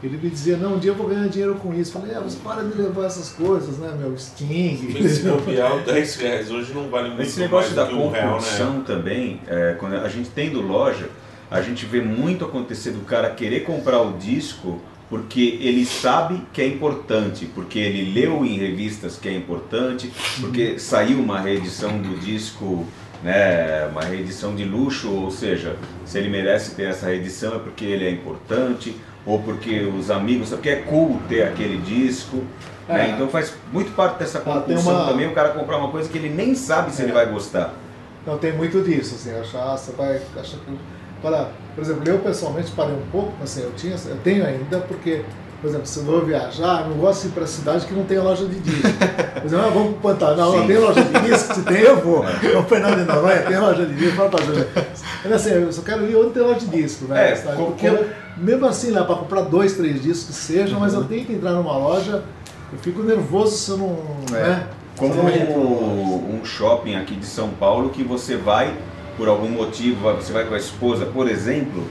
[0.00, 1.90] Ele me dizia, não, um dia eu vou ganhar dinheiro com isso.
[1.92, 4.16] Falei, é, você para de levar essas coisas, né, meu?
[4.16, 4.94] Sting.
[5.08, 6.50] Se bobear, 10 reais.
[6.52, 8.32] Hoje não vale muito Esse negócio da mais do que um real, né?
[8.34, 11.08] compulsão também, é, quando a gente tendo loja,
[11.50, 16.60] a gente vê muito acontecer do cara querer comprar o disco porque ele sabe que
[16.60, 22.18] é importante, porque ele leu em revistas que é importante, porque saiu uma reedição do
[22.18, 22.86] disco
[23.22, 25.74] né, uma reedição de luxo, ou seja,
[26.06, 28.94] se ele merece ter essa reedição é porque ele é importante,
[29.26, 32.36] ou porque os amigos, porque é cool ter aquele disco.
[32.88, 33.08] Né?
[33.08, 33.10] É.
[33.10, 36.16] Então faz muito parte dessa Ah, compulsão uma- também o cara comprar uma coisa que
[36.16, 37.06] ele nem sabe se É.
[37.06, 37.74] ele vai gostar.
[38.22, 40.78] Então tem muito disso, assim, achar, você vai achar que.
[41.22, 45.22] Para, por exemplo, eu pessoalmente parei um pouco, assim, eu tinha, eu tenho ainda, porque,
[45.60, 48.04] por exemplo, se eu vou viajar, eu não gosto de ir para cidade que não
[48.04, 48.88] tem loja de disco.
[49.34, 50.58] Por exemplo, ah, vamos pro Pantanal, Sim.
[50.60, 52.24] não tem loja de disco, se tem, eu vou.
[52.42, 54.68] Então, Fernando de Noronha tem loja de disco, pra Júlia.
[55.24, 57.32] Mas assim, eu só quero ir onde tem loja de disco, né?
[57.32, 58.04] É, Porque como-
[58.36, 61.00] mesmo assim, lá para comprar dois, três discos que sejam, mas Uhum.
[61.00, 62.22] eu tenho que entrar numa loja,
[62.72, 63.96] eu fico nervoso se eu não.
[64.36, 64.40] É.
[64.42, 64.66] Né?
[64.96, 68.74] Como um shopping aqui de São Paulo que você vai,
[69.18, 71.84] por algum motivo, você vai com a esposa, por exemplo,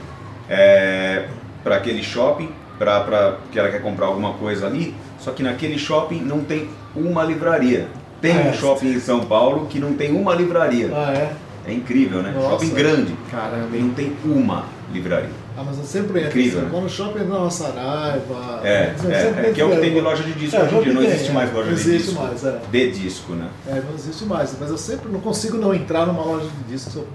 [1.64, 5.78] para aquele shopping, pra, pra, porque ela quer comprar alguma coisa ali, só que naquele
[5.78, 7.88] shopping não tem uma livraria.
[8.22, 8.50] Tem É.
[8.50, 10.90] um shopping em São Paulo que não tem uma livraria.
[10.94, 11.34] Ah, é?
[11.70, 12.32] É incrível, né?
[12.34, 12.50] Nossa.
[12.52, 13.14] Shopping grande.
[13.30, 13.84] Caramba, hein?
[13.84, 15.30] não tem uma livraria.
[15.58, 16.30] Ah, mas eu sempre entro.
[16.30, 16.72] Incrível, assim, né?
[16.72, 18.62] Quando o shopping entra na Saraiva.
[18.64, 20.82] É, é, é, que é o que tem de loja de disco É, hoje em
[20.84, 21.34] dia, não tem, existe é.
[21.34, 22.22] mais loja Não de existe disco.
[22.22, 22.62] mais, é.
[22.72, 23.50] De disco, né?
[23.68, 24.56] É, não existe mais.
[24.60, 27.08] Mas eu sempre não consigo não entrar numa loja de discos se eu,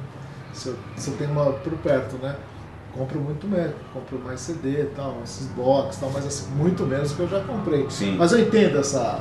[0.52, 2.34] se eu, se eu tenho uma por perto, né?
[2.92, 6.82] Compro muito menos, compro mais CD e tal, esses box e tal, mas assim, muito
[6.84, 7.86] menos que eu já comprei.
[7.88, 8.16] Sim.
[8.18, 9.20] Mas eu entendo essa.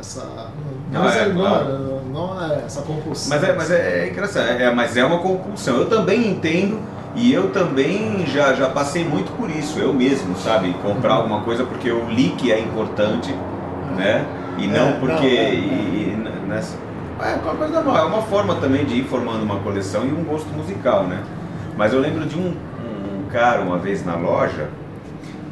[0.00, 0.50] essa.
[0.90, 2.00] Não, Não, é, não, claro.
[2.10, 3.28] não é essa compulsão.
[3.28, 5.76] Mas é, mas é, é engraçado, é, mas é uma compulsão.
[5.76, 6.80] Eu também entendo
[7.14, 10.72] e eu também já, já passei muito por isso, eu mesmo, sabe?
[10.82, 13.34] Comprar alguma coisa porque eu li que é importante,
[13.96, 14.24] né?
[14.58, 15.12] E não É, porque.
[15.14, 15.54] não, é.
[15.54, 16.76] e- e n- nessa,
[17.20, 20.24] é uma coisa normal, é uma forma também de ir formando uma coleção e um
[20.24, 21.22] gosto musical, né?
[21.76, 24.68] Mas eu lembro de um, um cara uma vez na loja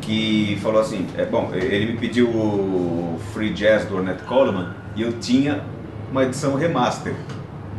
[0.00, 5.02] que falou assim, é bom, ele me pediu o Free Jazz do Ornette Coleman e
[5.02, 5.60] eu tinha
[6.10, 7.14] uma edição remaster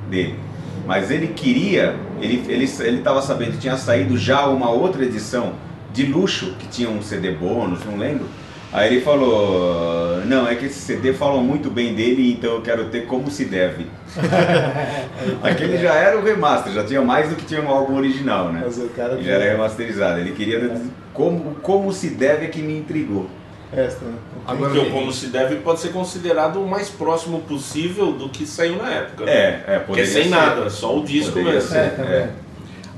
[0.10, 0.39] dele.
[0.86, 5.54] Mas ele queria, ele ele ele estava sabendo que tinha saído já uma outra edição
[5.94, 8.28] de luxo que tinha um CD bônus, não lembro.
[8.74, 12.86] Aí ele falou, não, é que esse CD falam muito bem dele, então eu quero
[12.86, 13.86] ter como se deve.
[15.44, 18.62] Aquele já era o remaster, já tinha mais do que tinha no álbum original, né?
[18.63, 20.22] Mas o cara já era remasterizado.
[20.22, 20.82] Ele queria
[21.13, 23.30] como, como se deve é que me intrigou.
[23.73, 24.15] Esta, né?
[24.45, 28.45] Agora, Porque o como se deve pode ser considerado o mais próximo possível do que
[28.45, 29.29] saiu na época.
[29.29, 30.29] É, é, Porque poderia sem ser.
[30.29, 31.69] nada, só o disco Poderia mesmo.
[31.69, 32.12] ser, É, também.
[32.13, 32.31] é.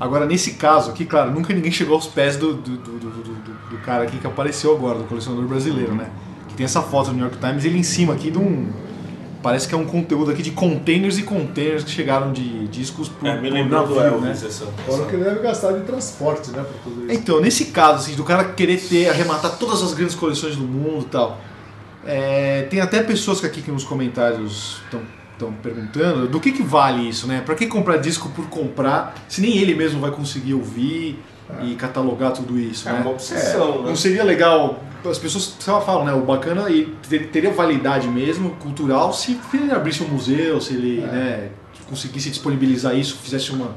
[0.00, 3.54] Agora, nesse caso aqui, claro, nunca ninguém chegou aos pés do, do, do, do, do-
[3.70, 6.08] do cara aqui que apareceu agora, do colecionador brasileiro, né?
[6.48, 8.68] Que tem essa foto do New York Times, ele em cima aqui de um.
[9.44, 13.28] Parece que é um conteúdo aqui de containers e containers que chegaram de discos por,
[13.28, 14.06] É, me do navio, né?
[14.06, 14.64] Elvis essa.
[14.86, 16.64] Fora que ele deve gastar de transporte, né?
[16.64, 17.12] Por tudo isso.
[17.20, 21.02] Então, nesse caso, assim, do cara querer ter, arrematar todas as grandes coleções do mundo
[21.02, 21.38] e tal,
[22.06, 24.80] é, tem até pessoas que aqui que nos comentários
[25.34, 27.42] estão perguntando do que, que vale isso, né?
[27.44, 31.22] Pra que comprar disco por comprar, se nem ele mesmo vai conseguir ouvir
[31.62, 33.00] e catalogar tudo isso, É né?
[33.02, 33.88] uma obsessão, né?
[33.88, 36.12] Não seria legal, as pessoas falam, né?
[36.12, 41.00] O bacana e ter- teria validade mesmo, cultural, se ele abrisse um museu, se ele
[41.02, 41.06] É.
[41.06, 41.48] né,
[41.88, 43.70] conseguisse disponibilizar isso, fizesse uma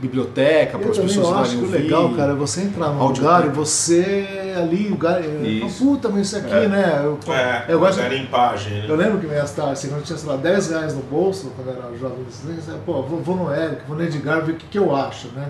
[0.00, 3.24] biblioteca para as pessoas eu acho que o legal, cara, é você entrar num Áudio
[3.24, 5.20] lugar e você ali, o lugar.
[5.24, 5.84] Isso.
[5.84, 6.68] Puta, mas isso aqui, É.
[6.68, 7.00] né?
[7.02, 8.00] Eu, É, eu gosto.
[8.00, 8.86] é limpagem, né?
[8.88, 11.52] Eu lembro que minhas tardes, assim, quando eu tinha, sei lá, 10 reais no bolso,
[11.56, 14.44] quando eu era jovem, assim, eu disse, pô, vou, vou no Eric, vou no Edgar,
[14.44, 15.48] ver o que, que eu acho, né?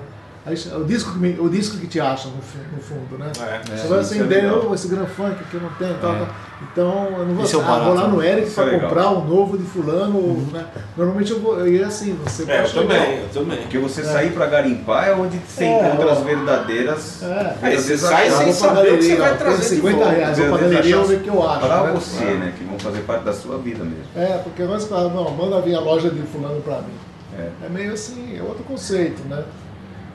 [0.77, 3.31] O, disco que me- o disco que te acha no, no fundo, né?
[3.41, 3.61] É.
[3.67, 4.67] Você isso vai é acender, legal.
[4.71, 6.19] oh, esse Gran Funk que eu não tenho e tal, É.
[6.19, 6.29] tal.
[6.61, 8.21] Então, eu não vou, é ah, vou lá no?
[8.23, 8.81] Eric é para legal.
[8.89, 10.21] comprar um novo de fulano,
[10.53, 10.67] né?
[10.97, 13.13] Normalmente eu vou, eu ia assim, você É, eu também, legal.
[13.25, 13.59] eu também.
[13.59, 16.11] Porque você sair pra garimpar é onde você É, encontra ó.
[16.13, 17.23] as verdadeiras.
[17.23, 17.55] É.
[17.63, 20.11] Aí você sai sem saber o que você vai ó, trazer tem de 50 volta.
[20.13, 21.61] reais, vou pra galeria, ver o que eu acho.
[21.67, 21.93] Pra né?
[21.95, 22.53] você, né?
[22.59, 24.05] Que vão fazer parte da sua vida mesmo.
[24.17, 26.95] É, porque nós falamos, não, manda vir a loja de fulano pra mim.
[27.39, 27.67] É.
[27.67, 29.45] É meio assim, é outro conceito, né?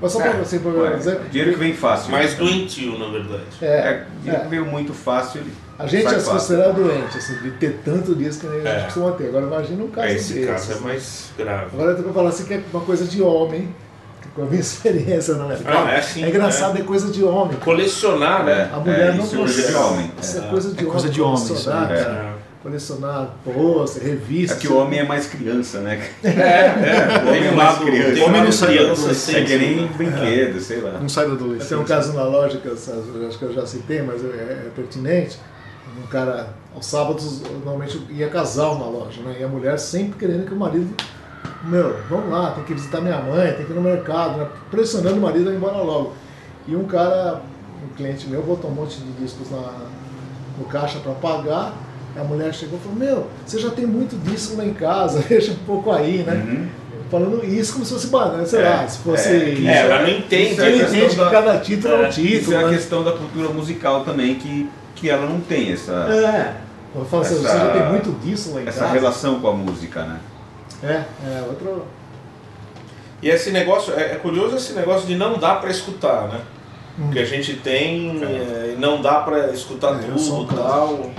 [0.04, 0.60] Mas só É, pra você,
[0.98, 1.20] dizer.
[1.32, 2.12] dinheiro que vem fácil.
[2.12, 2.38] Mais né?
[2.40, 3.44] doentio, na verdade.
[3.62, 4.50] É, É, dinheiro que é.
[4.50, 5.40] veio muito fácil.
[5.40, 8.60] Ele A gente sai é se considera doente, assim, de ter tanto disso que nem
[8.68, 8.74] a É.
[8.76, 9.28] gente costuma ter.
[9.30, 10.46] Agora imagina um caso Esse desse.
[10.48, 10.84] caso é assim.
[10.84, 11.66] mais grave.
[11.74, 13.74] Agora eu tô pra falar assim que é uma coisa de homem,
[14.22, 15.58] que com a minha experiência não é.
[15.58, 17.58] Não, é assim, É engraçado, é, coisa de homem.
[17.64, 18.70] Colecionar, né?
[18.74, 19.78] A mulher É, não isso é coisa de consegue.
[19.86, 20.12] homem.
[20.22, 20.50] Isso é É.
[20.50, 20.92] coisa de É homem.
[20.92, 21.54] coisa de homem, isso
[22.64, 24.56] Colecionar, pôster, revista.
[24.56, 26.02] É que o homem é mais criança, né?
[26.24, 27.22] É, é.
[27.24, 28.14] O homem Tem é mais criança.
[28.14, 29.38] tem um Homem não sai da criança adolescência.
[29.38, 29.98] É que nem sensível.
[29.98, 30.92] brinquedo, sei lá.
[30.92, 31.84] Não sai da Eu tenho um adolescência.
[31.86, 32.78] caso na loja que eu,
[33.16, 35.38] eu acho que eu já citei, mas é, é pertinente.
[36.02, 39.36] Um cara, aos sábados, normalmente ia casal na loja, né?
[39.42, 40.96] E a mulher sempre querendo que o marido.
[41.66, 44.48] Meu, vamos lá, tem que visitar minha mãe, tem que ir no mercado, né?
[44.72, 46.14] pressionando o marido a ir embora logo.
[46.66, 47.42] E um cara,
[47.84, 49.80] um cliente meu, botou um monte de discos na,
[50.58, 51.74] no caixa para pagar.
[52.16, 55.52] A mulher chegou e falou: Meu, você já tem muito disco lá em casa, deixa
[55.52, 56.34] um pouco aí, né?
[56.34, 56.68] Uhum.
[57.10, 59.30] falando isso como se fosse banana, sei É, lá, se fosse.
[59.30, 60.62] é, que É, ela não Isso entende.
[60.62, 62.36] é Ele questão entende da- que cada título é um É, título.
[62.42, 62.74] Isso é a né?
[62.74, 66.56] questão da cultura musical também, que, que ela não tem essa, É.
[66.96, 68.94] Eu falo assim, Essa- você já tem muito disso lá em essa casa.
[68.94, 70.20] relação com a música, né?
[70.84, 70.88] É,
[71.28, 71.86] é, outro.
[73.22, 76.42] E esse negócio, é, é curioso esse negócio de não dá pra escutar, né?
[76.98, 81.12] Porque a gente tem é, e não dá pra escutar É, tudo um e tal.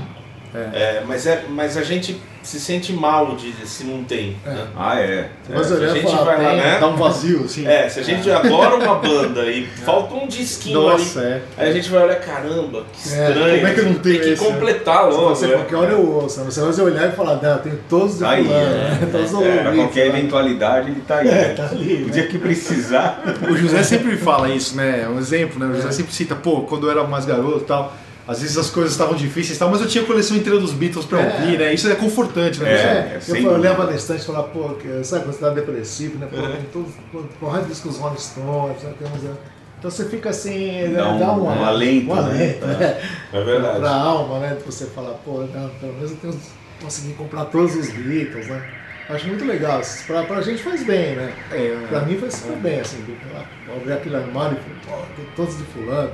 [0.54, 4.36] É, mas, é, mas a gente se sente mal de, se não tem.
[4.44, 4.66] Né?
[4.76, 5.30] Ah, é.
[5.48, 6.78] Mas se a gente falar, vai lá, tem- né?
[6.78, 7.66] Dá um vazio, assim.
[7.66, 11.42] É, se a gente adora uma banda e falta um disquinho Nossa, ali, é.
[11.56, 13.54] aí a gente vai olhar, caramba, que É, estranho.
[13.56, 14.50] como é que eu não tenho Tem que esse, né?
[14.52, 15.28] completar logo.
[15.34, 15.54] você né?
[15.54, 16.46] qualquer hora eu ouço, né?
[16.50, 19.08] você vai olhar e falar, não, eu tenho todos de Aí, fulano, é, né?
[19.10, 20.18] todos os É, pra ouvintes, qualquer né?
[20.18, 21.28] eventualidade ele tá aí.
[21.28, 22.12] É, tá ali, O né?
[22.12, 23.22] dia que precisar.
[23.50, 25.02] O José sempre fala isso, né?
[25.04, 25.66] É um exemplo, né?
[25.66, 27.92] O José sempre cita, pô, quando eu era mais garoto e tal,
[28.26, 30.72] às vezes as coisas estavam difíceis e tal, mas eu tinha a coleção inteira dos
[30.72, 31.26] Beatles pra É.
[31.42, 31.74] ouvir, né?
[31.74, 32.72] Isso é confortante, né?
[32.72, 32.88] É, José?
[32.88, 35.50] É, é, eu, eu olhava na estante e falava, pô, que, sabe quando você tá
[35.50, 36.26] depressivo, né?
[36.30, 36.58] Pô, É.
[36.72, 36.92] todos,
[37.38, 38.92] porrada discos Rolling Stones, né?
[38.98, 39.36] tem uns,
[39.78, 42.20] então você fica assim, Dá um- um alento, um né?
[42.22, 43.00] alento, né?
[43.32, 43.80] É verdade.
[43.80, 44.56] Pra alma, né?
[44.58, 46.40] De você falar, pô, não, pelo menos eu tenho,
[46.82, 48.62] consegui comprar todos os Beatles, né?
[49.10, 49.82] Acho muito legal.
[50.06, 51.30] Pra, pra gente faz bem, né?
[51.52, 52.96] É, Pra mim faz super bem, assim.
[53.04, 53.44] de, ah,
[53.76, 56.10] Abrir aquele armário e falar, pô, tem todos de fulano,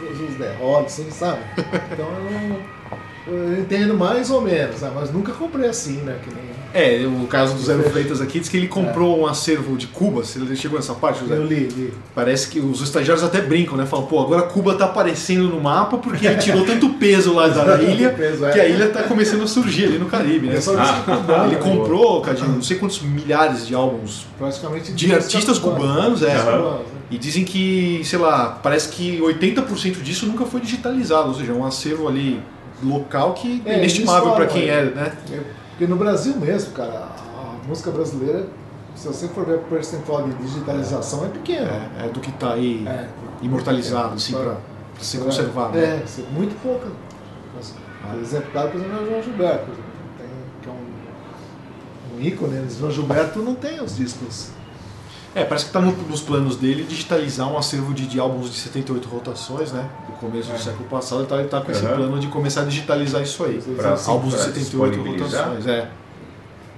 [0.00, 1.40] os The assim, sabe?
[1.92, 2.82] Então eu não...
[3.24, 4.90] Eu entendo mais ou menos, né?
[4.92, 6.18] mas nunca comprei assim, né?
[6.24, 6.42] Que nem
[6.74, 10.24] É, o caso do Zero Freitas aqui diz que ele comprou um acervo de Cuba.
[10.24, 11.36] Você chegou nessa parte, José?
[11.36, 11.94] eu li, li.
[12.16, 13.86] Parece que os estagiários até brincam, né?
[13.86, 17.80] Falam, pô, agora Cuba tá aparecendo no mapa porque ele tirou tanto peso lá da
[17.80, 18.50] ilha peso, é.
[18.50, 20.58] que a ilha tá começando a surgir ali no Caribe, né?
[20.60, 21.60] Cubano, Ele né?
[21.62, 26.36] comprou, Cadinho, não sei quantos milhares de álbuns praticamente de artistas cubanos, é.
[26.36, 27.01] Cubanos, né?
[27.10, 31.54] E dizem que, sei lá, parece que 80% disso nunca foi digitalizado, ou seja, é
[31.54, 32.42] um acervo ali
[32.82, 35.12] local que é É, inestimável para quem falam, é, né?
[35.30, 38.46] É, Porque no Brasil mesmo, cara, a música brasileira,
[38.94, 41.66] se você for ver o percentual de digitalização, é pequeno.
[41.66, 43.08] É, é do que tá aí É.
[43.42, 44.56] imortalizado, assim, para
[45.00, 45.76] ser conservado.
[45.78, 46.04] É, né?
[46.32, 46.88] muito pouca.
[47.54, 47.74] Mas,
[48.52, 49.66] claro, por exemplo, é o João Gilberto,
[50.18, 50.26] tem,
[50.62, 52.66] que é um, um ícone, né?
[52.78, 54.50] João Gilberto não tem os discos.
[55.34, 58.56] É, parece que tá no- nos planos dele digitalizar um acervo de, de álbuns de
[58.58, 59.88] 78 rotações, né?
[60.06, 61.96] Do começo do século passado, então ele tá com esse Aham.
[61.96, 63.62] plano de começar a digitalizar isso aí.
[63.76, 65.44] Pra- álbuns de pra 78 disponibilizar?
[65.48, 65.88] rotações, é.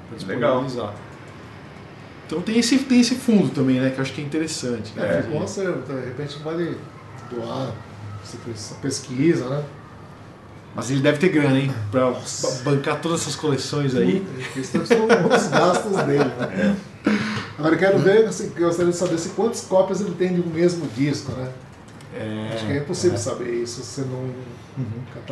[0.08, 0.62] Pra Legal.
[0.64, 0.94] disponibilizar.
[2.26, 3.90] Então tem esse, tem esse fundo também, né?
[3.90, 4.92] Que eu acho que é interessante.
[4.96, 5.28] É, Né?
[5.30, 6.78] bom ser, de repente vale
[7.30, 7.70] doar
[8.80, 9.62] pesquisa, né?
[10.76, 11.72] Mas ele deve ter grana, hein?
[11.90, 12.18] Pra ba-
[12.64, 14.26] bancar todas essas coleções aí.
[14.56, 16.76] Esses são os gastos dele, né?
[17.58, 20.40] Agora eu quero ver, assim, eu gostaria de saber se quantas cópias ele tem de
[20.40, 21.48] um mesmo disco, né?
[22.54, 24.26] Acho que é impossível saber isso se não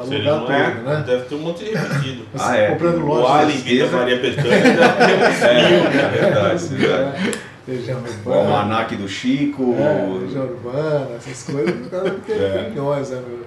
[0.05, 1.05] Se ele catalogar não tudo, é, né?
[1.07, 2.25] deve ter um monte de repetido.
[2.33, 2.71] Mas Ah, é.
[2.71, 6.09] comprando O loja Alien da Maria Bethânia É, é né?
[6.21, 7.33] verdade, é verdade.
[7.69, 9.77] Legião O almanac do Chico.
[9.79, 12.69] é, Legião Urbana, essas coisas, o cara tem É.
[12.69, 13.23] milhões, né?
[13.25, 13.39] meu?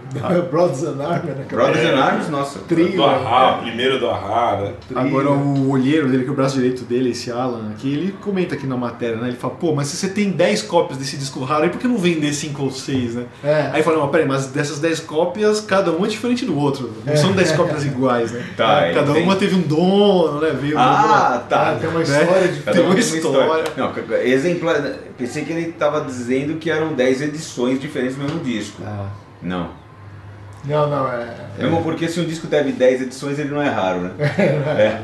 [0.49, 1.45] Brothers and Army, né?
[1.49, 1.93] é Brothers É.
[1.93, 2.59] and Arms, nossa.
[2.67, 2.91] Trio.
[2.95, 4.73] Do Arra, primeiro do Arra, né?
[4.87, 4.99] trio.
[4.99, 8.55] Agora o olheiro dele, que é o braço direito dele, esse Alan aqui, ele comenta
[8.55, 9.27] aqui na matéria, né?
[9.29, 11.87] Ele fala, pô, mas se você tem 10 cópias desse disco raro, aí por que
[11.87, 13.25] não vender 5 ou 6, né?
[13.43, 13.69] É.
[13.73, 16.91] Aí fala, não, peraí, mas dessas 10 cópias, cada uma é diferente do outro.
[17.05, 18.45] Não são 10 cópias iguais, né?
[18.57, 20.51] Tá, cada ele tem- uma teve um dono, né?
[20.59, 21.71] Veio Ah, tá.
[21.71, 23.63] Ah, tem uma história de Cada Tem uma uma uma história.
[23.77, 24.81] Não, exemplar.
[25.17, 28.81] Pensei que ele estava dizendo que eram 10 edições diferentes do mesmo disco.
[28.85, 29.07] Ah,
[29.41, 29.69] Não.
[30.65, 31.35] Não, não, é.
[31.57, 34.11] Mesmo porque se um disco teve 10 edições, ele não é raro, né?
[34.19, 35.01] É.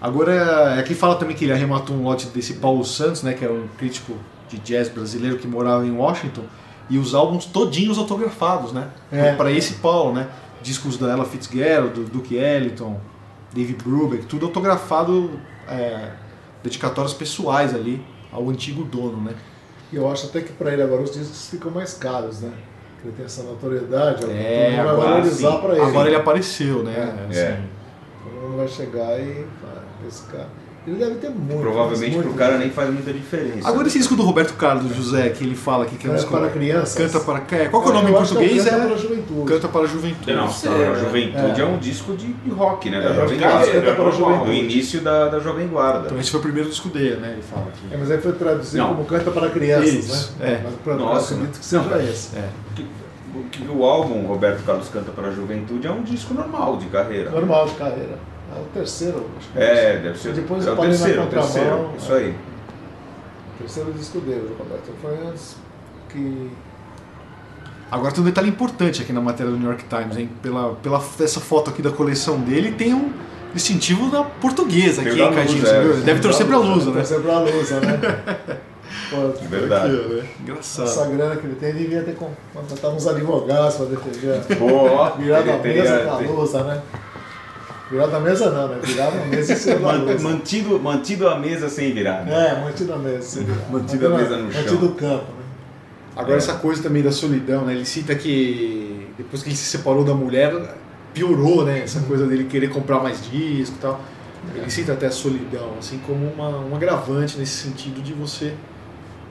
[0.00, 3.32] Agora, aqui fala também que ele arrematou um lote desse Paulo Santos, né?
[3.32, 4.14] Que era um crítico
[4.48, 6.42] de jazz brasileiro que morava em Washington.
[6.90, 8.88] E os álbuns todinhos autografados, né?
[9.10, 9.34] É.
[9.34, 10.28] Para esse Paulo, né?
[10.62, 13.00] Discos da Ella Fitzgerald, do Duke Ellington,
[13.54, 15.38] David Brubeck, tudo autografado,
[15.68, 16.10] é,
[16.62, 19.34] dedicatórias pessoais ali ao antigo dono, né?
[19.92, 22.52] E eu acho até que pra ele agora os discos ficam mais caros, né?
[23.04, 25.60] Ele tem essa notoriedade, É, mundo vai agora valorizar sim.
[25.60, 25.80] pra ele.
[25.82, 26.94] Agora ele apareceu, né?
[26.96, 27.30] É.
[27.30, 27.60] Assim, É.
[28.22, 30.46] Todo mundo vai chegar e vai pescar.
[30.86, 31.60] Ele deve ter muito.
[31.62, 33.66] Provavelmente muito, pro cara nem faz muita diferença.
[33.66, 36.16] Agora esse disco do Roberto Carlos José, que ele fala aqui que é um É,
[36.16, 36.94] disco para crianças.
[36.94, 38.64] Canta para é, Qual que é o nome em que português?
[38.64, 39.44] Canta É para a Juventude.
[39.46, 40.32] Canta para a Juventude.
[40.34, 40.94] Não, sei, a né?
[41.00, 41.64] Juventude é.
[41.64, 41.66] É.
[41.66, 43.00] um disco de, rock, né?
[43.00, 43.80] Da É, Jovem Canta Guarda.
[43.80, 44.10] para a normal.
[44.10, 44.58] Do Juventude.
[44.58, 46.06] início da, da Jovem Guarda.
[46.06, 47.32] Então esse foi o primeiro disco dele, né?
[47.32, 47.80] Ele fala aqui.
[47.90, 48.94] É, mas aí foi traduzido Não.
[48.94, 50.52] como Canta para Crianças, Isso, né?
[50.52, 50.60] é.
[50.64, 51.32] Mas pra, Nossa.
[51.32, 52.36] eu acredito que seja Não, esse.
[52.36, 52.48] É.
[52.76, 52.86] Que-
[53.50, 57.30] que o álbum Roberto Carlos Canta para a Juventude é um disco normal de carreira.
[57.30, 58.18] Normal de carreira.
[58.56, 60.32] É o terceiro, acho que É, deve ser.
[60.32, 61.90] Depois é o terceiro, o contramão, terceiro.
[61.98, 62.16] Isso é.
[62.16, 62.30] aí.
[63.54, 64.90] O terceiro disco dele, Roberto.
[65.00, 65.56] Foi antes
[66.08, 66.50] que.
[67.90, 70.28] Agora tem um detalhe importante aqui na matéria do New York Times, hein?
[70.42, 73.12] Pela, pela essa foto aqui da coleção dele, tem um,
[73.54, 75.66] distintivo da portuguesa Tem aqui, hein, Cadinho?
[75.66, 76.00] É.
[76.04, 76.96] Deve torcer pra Lusa, né?
[76.96, 78.00] Torcer pra Lusa, né?
[79.10, 79.96] Pô, Verdade.
[79.96, 80.28] Aqui, né?
[80.40, 80.88] Engraçado.
[80.88, 84.40] essa grana que ele tem devia ter com- contratar uns advogados pra defender.
[84.58, 86.82] Boa, Virar da teria- mesa com a Lusa, né?
[87.94, 88.78] Virar da mesa não, né?
[88.82, 90.18] Virar da mesa e Man- Lusa.
[90.28, 92.24] Mantido, mantido a mesa sem virar.
[92.24, 92.48] né?
[92.50, 93.22] É, mantido a mesa.
[93.22, 93.58] sem virar.
[93.70, 94.62] Mantido a mesa no chão.
[94.62, 95.44] Mantido o campo, né?
[96.16, 96.38] Agora É.
[96.38, 97.72] essa coisa também da solidão, né?
[97.74, 100.74] Ele cita que depois que ele se separou da mulher,
[101.12, 101.80] piorou, né?
[101.84, 104.00] Essa coisa dele querer comprar mais disco e tal.
[104.56, 108.54] Ele cita até a solidão, assim, como uma, um agravante nesse sentido de você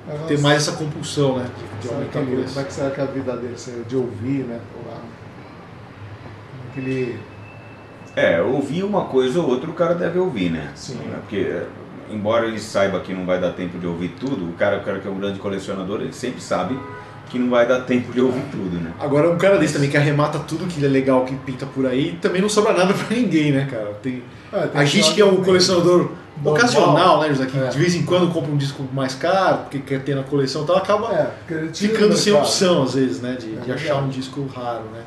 [0.08, 1.46] Mas ter nossa, mais essa compulsão, né?
[1.82, 2.24] De, de aumentar a.
[2.24, 4.60] Como é que será que a vida dele seria de ouvir, né?
[4.74, 4.98] Pô, lá.
[6.62, 7.20] Como que ele.
[8.16, 10.70] É, ouvir uma coisa ou outra o cara deve ouvir, né?
[10.76, 11.00] Sim.
[11.12, 11.62] É, Porque,
[12.12, 15.00] embora ele saiba que não vai dar tempo de ouvir tudo, o cara, o cara
[15.00, 16.78] que é um grande colecionador, ele sempre sabe
[17.30, 18.92] que não vai dar tempo de ouvir tudo, né?
[19.00, 22.16] Agora, um cara desse também que arremata tudo que é legal que pinta por aí,
[22.22, 23.94] também não sobra nada pra ninguém, né, cara?
[24.04, 26.54] Tem, Ah, tem a gente que é um colecionador Normal.
[26.54, 27.48] ocasional, né, José?
[27.48, 27.68] Que É.
[27.70, 30.68] de vez em quando compra um disco mais caro, porque quer ter na coleção e
[30.68, 31.32] tal, acaba É,
[31.74, 32.48] ficando do sem mercado.
[32.48, 33.36] opção, às vezes, né?
[33.40, 35.02] De, É de achar um disco raro, né?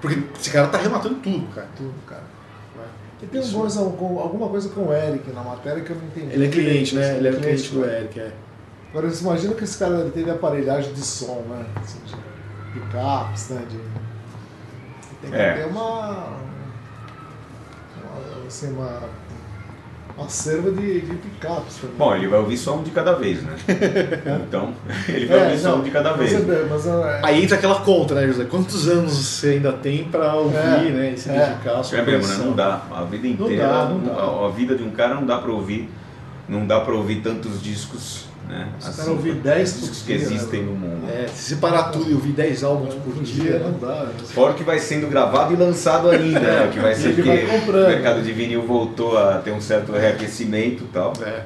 [0.00, 1.66] Porque esse cara tá arrematando tudo, cara.
[1.76, 2.22] Tudo, cara.
[3.20, 3.22] Né?
[3.22, 3.50] E tem Isso.
[3.56, 6.34] algumas- com- alguma coisa com o Eric na matéria que eu não entendi.
[6.34, 7.16] Ele é cliente, né?
[7.16, 8.32] Ele é o cliente do Eric, é.
[8.90, 11.66] Agora, você imagina que esse cara teve aparelhagem de som, né?
[11.76, 12.14] Assim, de
[12.80, 13.62] picapes, né?
[13.68, 13.78] De...
[15.20, 15.52] Tem que É.
[15.54, 16.28] ter uma.
[18.02, 19.02] uma assim, uma.
[20.16, 21.76] Uma serva de, de picapes.
[21.98, 23.54] Bom, ele vai ouvir só um de cada vez, né?
[24.48, 24.72] Então,
[25.08, 26.48] ele vai É, ouvir só não, um de cada mas vez.
[26.48, 28.44] é- mas é- Aí entra aquela conta, né, José?
[28.46, 31.12] Quantos anos você ainda tem pra ouvir, É, né?
[31.14, 31.46] E se é.
[31.46, 32.44] dedicar sua É mesmo, né?
[32.46, 32.80] Não dá.
[32.90, 34.12] A vida Não inteira, dá, não dá.
[34.14, 35.88] A, a vida de um cara não dá pra ouvir.
[36.48, 38.68] Não dá pra ouvir tantos discos, né?
[38.78, 40.66] Se cara ouvir 10 por discos que existem né?
[40.66, 41.10] no mundo.
[41.10, 43.78] É, se separar tudo e ouvir 10 álbuns por por dia, dia não né?
[43.80, 44.04] dá.
[44.04, 44.12] né?
[44.24, 46.70] Fora que vai sendo gravado e lançado ainda, né?
[46.72, 50.84] Que vai ser que vai o mercado de vinil voltou a ter um certo reaquecimento
[50.84, 51.12] e tal.
[51.22, 51.44] É.